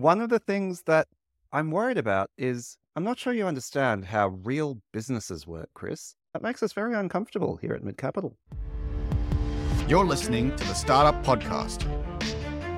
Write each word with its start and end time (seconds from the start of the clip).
one 0.00 0.20
of 0.20 0.28
the 0.28 0.38
things 0.38 0.82
that 0.82 1.08
I'm 1.52 1.70
worried 1.70 1.98
about 1.98 2.30
is 2.38 2.76
I'm 2.94 3.04
not 3.04 3.18
sure 3.18 3.32
you 3.32 3.46
understand 3.46 4.04
how 4.04 4.28
real 4.28 4.78
businesses 4.92 5.46
work, 5.46 5.70
Chris. 5.74 6.14
That 6.32 6.42
makes 6.42 6.62
us 6.62 6.72
very 6.72 6.94
uncomfortable 6.94 7.56
here 7.56 7.72
at 7.72 7.82
Mid 7.82 7.96
Capital. 7.96 8.36
You're 9.88 10.04
listening 10.04 10.54
to 10.56 10.64
the 10.64 10.74
Startup 10.74 11.24
Podcast, 11.24 11.86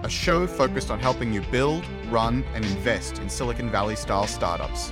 a 0.04 0.09
show 0.09 0.46
focused 0.46 0.91
on 0.91 1.01
helping 1.01 1.33
you 1.33 1.43
build, 1.51 1.85
run, 2.09 2.45
and 2.54 2.64
invest 2.64 3.19
in 3.19 3.29
Silicon 3.29 3.71
Valley 3.71 3.97
style 3.97 4.27
startups. 4.27 4.91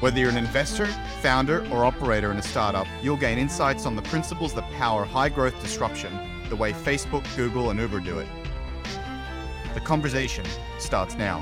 Whether 0.00 0.20
you're 0.20 0.30
an 0.30 0.36
investor, 0.36 0.86
founder, 1.22 1.66
or 1.72 1.84
operator 1.84 2.30
in 2.30 2.36
a 2.36 2.42
startup, 2.42 2.86
you'll 3.02 3.16
gain 3.16 3.38
insights 3.38 3.86
on 3.86 3.96
the 3.96 4.02
principles 4.02 4.52
that 4.54 4.70
power 4.72 5.04
high 5.04 5.28
growth 5.28 5.60
disruption 5.62 6.12
the 6.48 6.56
way 6.56 6.72
Facebook, 6.72 7.24
Google, 7.34 7.70
and 7.70 7.80
Uber 7.80 8.00
do 8.00 8.18
it. 8.18 8.28
The 9.74 9.80
conversation 9.80 10.44
starts 10.78 11.14
now. 11.14 11.38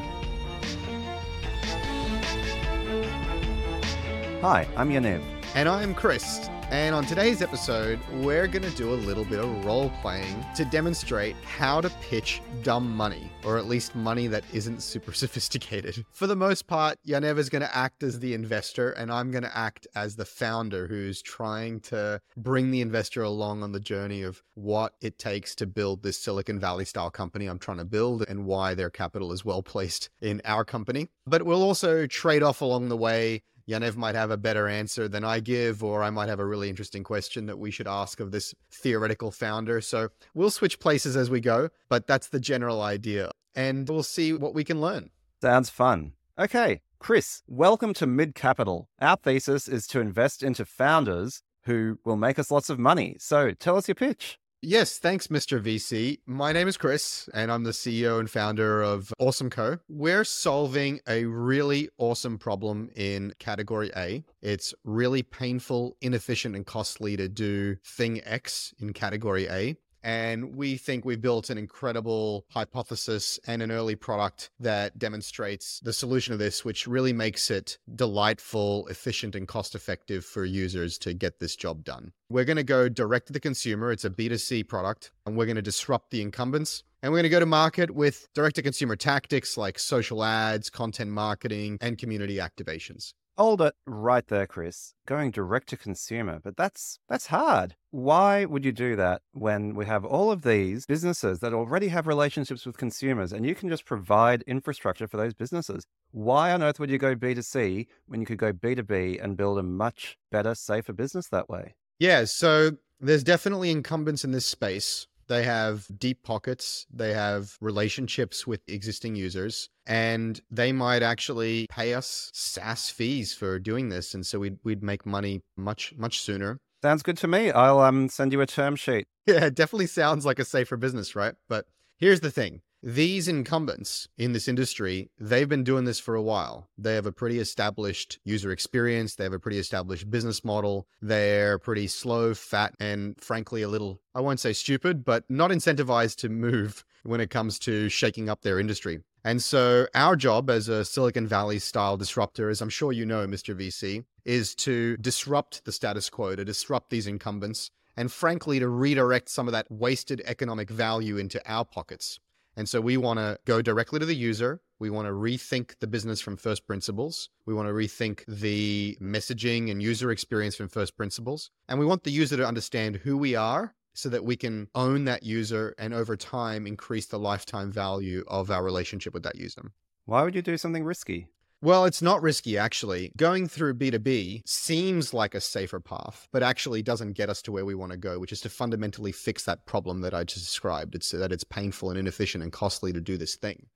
Hi, 4.41 4.67
I'm 4.77 4.91
Yaniv. 4.91 5.23
And 5.55 5.69
I'm 5.69 5.95
Chris. 5.95 6.49
And 6.71 6.95
on 6.95 7.05
today's 7.05 7.43
episode, 7.43 7.99
we're 8.13 8.47
going 8.47 8.63
to 8.63 8.71
do 8.77 8.91
a 8.91 8.95
little 8.95 9.25
bit 9.25 9.41
of 9.41 9.65
role 9.65 9.91
playing 10.03 10.47
to 10.55 10.65
demonstrate 10.65 11.35
how 11.45 11.81
to 11.81 11.91
pitch 12.01 12.41
dumb 12.63 12.97
money, 12.97 13.29
or 13.45 13.59
at 13.59 13.67
least 13.67 13.97
money 13.97 14.29
that 14.29 14.45
isn't 14.53 14.81
super 14.81 15.13
sophisticated. 15.13 16.07
For 16.13 16.29
the 16.29 16.37
most 16.37 16.69
part, 16.69 16.97
Yaniv 17.05 17.39
is 17.39 17.49
going 17.49 17.63
to 17.63 17.77
act 17.77 18.05
as 18.05 18.21
the 18.21 18.35
investor, 18.35 18.93
and 18.93 19.11
I'm 19.11 19.33
going 19.33 19.43
to 19.43 19.59
act 19.59 19.89
as 19.97 20.15
the 20.15 20.25
founder 20.25 20.87
who's 20.87 21.21
trying 21.23 21.81
to 21.81 22.21
bring 22.37 22.71
the 22.71 22.83
investor 22.83 23.25
along 23.25 23.65
on 23.65 23.73
the 23.73 23.81
journey 23.81 24.23
of 24.23 24.41
what 24.55 24.95
it 25.01 25.19
takes 25.19 25.57
to 25.57 25.67
build 25.67 26.05
this 26.05 26.19
Silicon 26.19 26.61
Valley 26.61 26.85
style 26.85 27.11
company 27.11 27.47
I'm 27.47 27.59
trying 27.59 27.79
to 27.79 27.85
build 27.85 28.25
and 28.29 28.47
why 28.47 28.75
their 28.75 28.91
capital 28.91 29.33
is 29.33 29.45
well 29.45 29.65
placed 29.65 30.09
in 30.21 30.41
our 30.45 30.65
company. 30.65 31.09
But 31.27 31.43
we'll 31.43 31.65
also 31.65 32.07
trade 32.07 32.45
off 32.45 32.61
along 32.61 32.91
the 32.91 32.97
way 32.97 33.43
Yaniv 33.69 33.97
might 33.97 34.15
have 34.15 34.31
a 34.31 34.37
better 34.37 34.69
answer 34.69 35.09
than 35.09 35.25
I 35.25 35.41
give, 35.41 35.85
or 35.85 36.03
I 36.03 36.11
might 36.11 36.29
have 36.29 36.41
a 36.41 36.47
really 36.47 36.69
interesting 36.69 37.05
question 37.05 37.47
that 37.47 37.59
we 37.59 37.71
should 37.71 37.87
ask 37.87 38.21
of 38.21 38.33
this 38.33 38.55
theoretical 38.71 39.31
founder. 39.31 39.81
So 39.81 40.09
we'll 40.35 40.51
switch 40.51 40.81
places 40.81 41.17
as 41.17 41.31
we 41.31 41.41
go, 41.41 41.69
but 41.89 42.07
that's 42.07 42.29
the 42.29 42.41
general 42.41 42.83
idea. 42.83 43.31
And 43.55 43.89
we'll 43.89 44.03
see 44.03 44.33
what 44.33 44.55
we 44.55 44.65
can 44.65 44.81
learn. 44.81 45.11
Sounds 45.41 45.71
fun. 45.71 46.13
Okay, 46.39 46.81
Chris, 46.99 47.43
welcome 47.47 47.95
to 47.95 48.07
Mid 48.07 48.35
Capital. 48.35 48.89
Our 49.01 49.17
thesis 49.17 49.69
is 49.69 49.87
to 49.89 50.01
invest 50.01 50.43
into 50.43 50.65
founders 50.65 51.43
who 51.65 51.99
will 52.05 52.17
make 52.17 52.39
us 52.39 52.51
lots 52.51 52.71
of 52.71 52.79
money. 52.79 53.17
So 53.19 53.53
tell 53.53 53.77
us 53.77 53.89
your 53.89 53.95
pitch. 53.95 54.39
Yes, 54.63 54.99
thanks, 54.99 55.29
Mr. 55.29 55.59
VC. 55.59 56.19
My 56.27 56.53
name 56.53 56.69
is 56.69 56.77
Chris, 56.77 57.31
and 57.33 57.51
I'm 57.51 57.65
the 57.65 57.71
CEO 57.71 58.21
and 58.21 58.29
founder 58.29 58.83
of 58.83 59.11
Awesome 59.19 59.49
Co. 59.49 59.79
We're 59.89 60.23
solving 60.23 61.01
a 61.09 61.25
really 61.25 61.89
awesome 61.97 62.37
problem 62.37 62.91
in 62.95 63.33
category 63.39 63.91
A. 63.97 64.23
It's 64.43 64.75
really 64.85 65.23
painful, 65.23 65.97
inefficient, 66.03 66.55
and 66.55 66.67
costly 66.67 67.17
to 67.17 67.27
do 67.27 67.77
thing 67.87 68.21
X 68.23 68.75
in 68.79 68.93
category 68.93 69.47
A. 69.49 69.77
And 70.03 70.57
we 70.57 70.77
think 70.77 71.05
we've 71.05 71.21
built 71.21 71.51
an 71.51 71.59
incredible 71.59 72.47
hypothesis 72.51 73.39
and 73.47 73.63
an 73.63 73.71
early 73.71 73.97
product 73.97 74.51
that 74.61 74.99
demonstrates 74.99 75.81
the 75.81 75.93
solution 75.93 76.33
of 76.33 76.39
this, 76.39 76.65
which 76.65 76.87
really 76.87 77.13
makes 77.13 77.51
it 77.51 77.79
delightful, 77.95 78.87
efficient, 78.89 79.35
and 79.35 79.47
cost 79.47 79.75
effective 79.75 80.25
for 80.25 80.45
users 80.45 80.99
to 80.99 81.13
get 81.13 81.39
this 81.39 81.57
job 81.57 81.85
done. 81.85 82.13
We're 82.31 82.45
going 82.45 82.57
to 82.57 82.63
go 82.65 82.89
direct 82.89 83.27
to 83.27 83.33
the 83.33 83.41
consumer. 83.41 83.93
It's 83.93 84.05
a 84.05 84.11
B2C 84.11 84.69
product, 84.69 85.11
and 85.27 85.37
we're 85.37 85.47
going 85.47 85.57
to 85.57 85.63
disrupt 85.63 86.11
the 86.11 86.23
incumbents. 86.23 86.85
And 87.03 87.11
we're 87.11 87.19
going 87.19 87.25
to 87.25 87.31
go 87.31 87.41
to 87.41 87.47
market 87.47 87.91
with 87.91 88.29
direct 88.35 88.57
to 88.57 88.63
consumer 88.63 88.95
tactics 88.95 89.57
like 89.57 89.79
social 89.79 90.23
ads, 90.23 90.69
content 90.69 91.11
marketing, 91.11 91.79
and 91.81 91.97
community 91.97 92.37
activations. 92.37 93.15
Hold 93.41 93.63
it 93.63 93.73
right 93.87 94.27
there, 94.27 94.47
Chris. 94.47 94.93
Going 95.07 95.31
direct 95.31 95.71
to 95.71 95.79
consumer, 95.79 96.41
but 96.45 96.59
that's 96.59 96.99
that's 97.09 97.29
hard. 97.29 97.75
Why 97.91 98.45
would 98.45 98.67
you 98.67 98.71
do 98.71 98.97
that 98.97 99.23
when 99.33 99.75
we 99.75 99.87
have 99.87 100.05
all 100.05 100.31
of 100.31 100.43
these 100.43 100.85
businesses 100.85 101.39
that 101.39 101.55
already 101.55 101.89
have 101.89 102.07
relationships 102.07 102.67
with 102.67 102.77
consumers 102.77 103.33
and 103.33 103.47
you 103.47 103.55
can 103.55 103.71
just 103.71 103.87
provide 103.87 104.43
infrastructure 104.43 105.09
for 105.09 105.17
those 105.17 105.33
businesses? 105.33 105.87
Why 106.11 106.53
on 106.53 106.63
earth 106.63 106.79
would 106.79 106.91
you 106.91 106.99
go 106.99 107.15
B2C 107.17 107.87
when 108.09 108.21
you 108.21 108.27
could 108.27 108.37
go 108.37 108.53
B2B 108.53 109.25
and 109.25 109.39
build 109.39 109.59
a 109.59 109.63
much 109.63 110.19
better, 110.31 110.55
safer 110.55 110.93
business 110.93 111.29
that 111.29 111.49
way? 111.49 111.77
Yeah, 111.99 112.25
so 112.27 112.73
there's 113.01 113.25
definitely 113.25 113.71
incumbents 113.71 114.23
in 114.23 114.33
this 114.33 114.45
space 114.45 115.07
they 115.31 115.45
have 115.45 115.87
deep 115.97 116.25
pockets, 116.25 116.87
they 116.93 117.15
have 117.15 117.57
relationships 117.61 118.49
with 118.49 118.61
existing 118.67 119.15
users, 119.15 119.71
and 119.87 120.41
they 120.51 120.73
might 120.73 121.05
actually 121.05 121.69
pay 121.71 121.95
us 121.95 122.33
SaaS 122.35 122.91
fees 122.91 123.33
for 123.33 123.61
doing 123.61 123.91
this. 123.91 124.13
And 124.13 124.27
so 124.27 124.41
we'd, 124.41 124.59
we'd 124.65 124.83
make 124.83 125.07
money 125.07 125.43
much, 125.57 125.95
much 125.97 126.21
sooner. 126.21 126.59
Sounds 126.83 127.05
good 127.05 127.17
to 127.19 127.29
me. 127.29 127.53
I'll 127.53 127.79
um, 127.79 128.09
send 128.09 128.33
you 128.33 128.41
a 128.41 128.47
term 128.47 128.77
sheet. 128.77 129.07
Yeah, 129.27 129.45
it 129.45 129.55
definitely 129.55 129.87
sounds 129.87 130.27
like 130.27 130.41
a 130.41 130.45
safer 130.45 130.77
business, 130.77 131.15
right? 131.15 131.35
But 131.49 131.67
here's 131.99 132.19
the 132.19 132.33
thing 132.33 132.63
these 132.83 133.29
incumbents 133.29 134.09
in 134.17 134.33
this 134.33 134.49
industry, 134.49 135.11
they've 135.19 135.49
been 135.49 135.65
doing 135.65 135.85
this 135.85 136.01
for 136.01 136.15
a 136.15 136.23
while. 136.23 136.69
They 136.79 136.95
have 136.95 137.05
a 137.05 137.13
pretty 137.13 137.39
established 137.39 138.19
user 138.25 138.51
experience. 138.51 139.15
They 139.15 139.25
have 139.25 139.35
a 139.35 139.39
pretty 139.39 139.59
established 139.59 140.11
business 140.11 140.45
model. 140.45 140.87
They're 141.03 141.59
pretty 141.59 141.89
slow, 141.89 142.33
fat, 142.33 142.75
and 142.81 143.21
frankly, 143.21 143.61
a 143.61 143.69
little, 143.69 144.01
I 144.15 144.21
won't 144.21 144.41
say 144.41 144.55
stupid, 144.55 145.05
but 145.05 145.25
not 145.29 145.51
incentivized 145.51 146.17
to 146.19 146.31
move 146.31 146.85
when 147.03 147.21
it 147.21 147.29
comes 147.29 147.59
to 147.61 147.91
shaking 147.91 148.31
up 148.31 148.41
their 148.41 148.59
industry. 148.59 149.01
And 149.23 149.43
so, 149.43 149.87
our 149.95 150.17
job 150.17 150.49
as 150.49 150.69
a 150.69 150.83
Silicon 150.83 151.27
Valley 151.27 151.59
style 151.59 151.99
disruptor, 151.99 152.49
as 152.49 152.63
I'm 152.63 152.71
sure 152.71 152.93
you 152.93 153.05
know, 153.05 153.27
Mr. 153.27 153.55
VC, 153.55 154.05
is 154.25 154.55
to 154.55 154.97
disrupt 154.97 155.67
the 155.67 155.73
status 155.73 156.09
quo, 156.09 156.35
to 156.35 156.45
disrupt 156.47 156.89
these 156.89 157.07
incumbents, 157.07 157.71
and 157.99 158.11
frankly, 158.11 158.59
to 158.59 158.69
redirect 158.69 159.29
some 159.29 159.47
of 159.47 159.53
that 159.53 159.71
wasted 159.71 160.23
economic 160.25 160.71
value 160.71 161.19
into 161.19 161.43
our 161.47 161.67
pockets. 161.67 162.19
And 162.57 162.69
so 162.69 162.81
we 162.81 162.97
want 162.97 163.19
to 163.19 163.39
go 163.45 163.63
directly 163.63 163.99
to 164.01 164.07
the 164.07 164.15
user. 164.15 164.61
We 164.79 164.91
want 164.91 165.07
to 165.07 165.13
rethink 165.13 165.79
the 165.79 165.87
business 165.87 166.21
from 166.21 166.37
first 166.37 166.67
principles. 166.67 167.31
We 167.47 167.55
want 167.55 167.69
to 167.69 167.73
rethink 167.73 168.25
the 168.27 168.99
messaging 169.01 169.71
and 169.71 169.83
user 169.83 170.11
experience 170.11 170.57
from 170.57 170.69
first 170.69 170.97
principles. 170.97 171.51
And 171.69 171.79
we 171.79 171.87
want 171.87 172.05
the 172.05 172.11
user 172.11 172.37
to 172.37 172.47
understand 172.47 172.97
who 172.97 173.17
we 173.17 173.35
are 173.35 173.75
so 173.95 174.09
that 174.09 174.25
we 174.25 174.37
can 174.37 174.69
own 174.75 175.05
that 175.05 175.23
user 175.23 175.75
and 175.79 175.93
over 175.93 176.17
time 176.17 176.67
increase 176.67 177.07
the 177.07 177.19
lifetime 177.19 177.71
value 177.71 178.25
of 178.29 178.51
our 178.51 178.65
relationship 178.65 179.15
with 179.15 179.23
that 179.25 179.37
user. 179.37 179.73
Why 180.07 180.23
would 180.23 180.35
you 180.35 180.43
do 180.43 180.57
something 180.57 180.85
risky? 180.85 181.29
Well, 181.63 181.85
it's 181.85 182.01
not 182.01 182.23
risky, 182.23 182.57
actually. 182.57 183.13
Going 183.19 183.47
through 183.47 183.75
B2B 183.75 184.49
seems 184.49 185.13
like 185.13 185.35
a 185.35 185.43
safer 185.43 185.79
path, 185.79 186.27
but 186.33 186.43
actually 186.43 186.83
doesn't 186.83 187.13
get 187.13 187.29
us 187.29 187.43
to 187.43 187.53
where 187.53 187.67
we 187.67 187.75
want 187.75 187.93
to 187.93 187.99
go, 187.99 188.19
which 188.19 188.33
is 188.33 188.41
to 188.43 188.49
fundamentally 188.49 189.13
fix 189.13 189.45
that 189.45 189.67
problem 189.67 190.01
that 190.01 190.15
I 190.15 190.25
just 190.25 190.47
described. 190.47 190.95
It's 190.95 191.11
that 191.11 191.33
it's 191.33 191.45
painful 191.45 191.91
and 191.91 191.99
inefficient 191.99 192.43
and 192.43 192.51
costly 192.51 192.95
to 192.95 193.01
do 193.01 193.19
this 193.19 193.37
thing. 193.37 193.67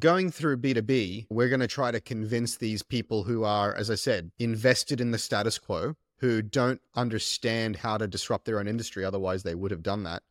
Going 0.00 0.32
through 0.32 0.56
B2B, 0.56 1.26
we're 1.30 1.48
going 1.48 1.60
to 1.60 1.68
try 1.68 1.92
to 1.92 2.00
convince 2.00 2.56
these 2.56 2.82
people 2.82 3.22
who 3.22 3.44
are, 3.44 3.72
as 3.72 3.88
I 3.88 3.94
said, 3.94 4.32
invested 4.40 5.00
in 5.00 5.12
the 5.12 5.18
status 5.18 5.60
quo, 5.60 5.94
who 6.18 6.42
don't 6.42 6.80
understand 6.96 7.76
how 7.76 7.98
to 7.98 8.08
disrupt 8.08 8.46
their 8.46 8.58
own 8.58 8.66
industry. 8.66 9.04
Otherwise, 9.04 9.44
they 9.44 9.54
would 9.54 9.70
have 9.70 9.84
done 9.84 10.02
that. 10.02 10.24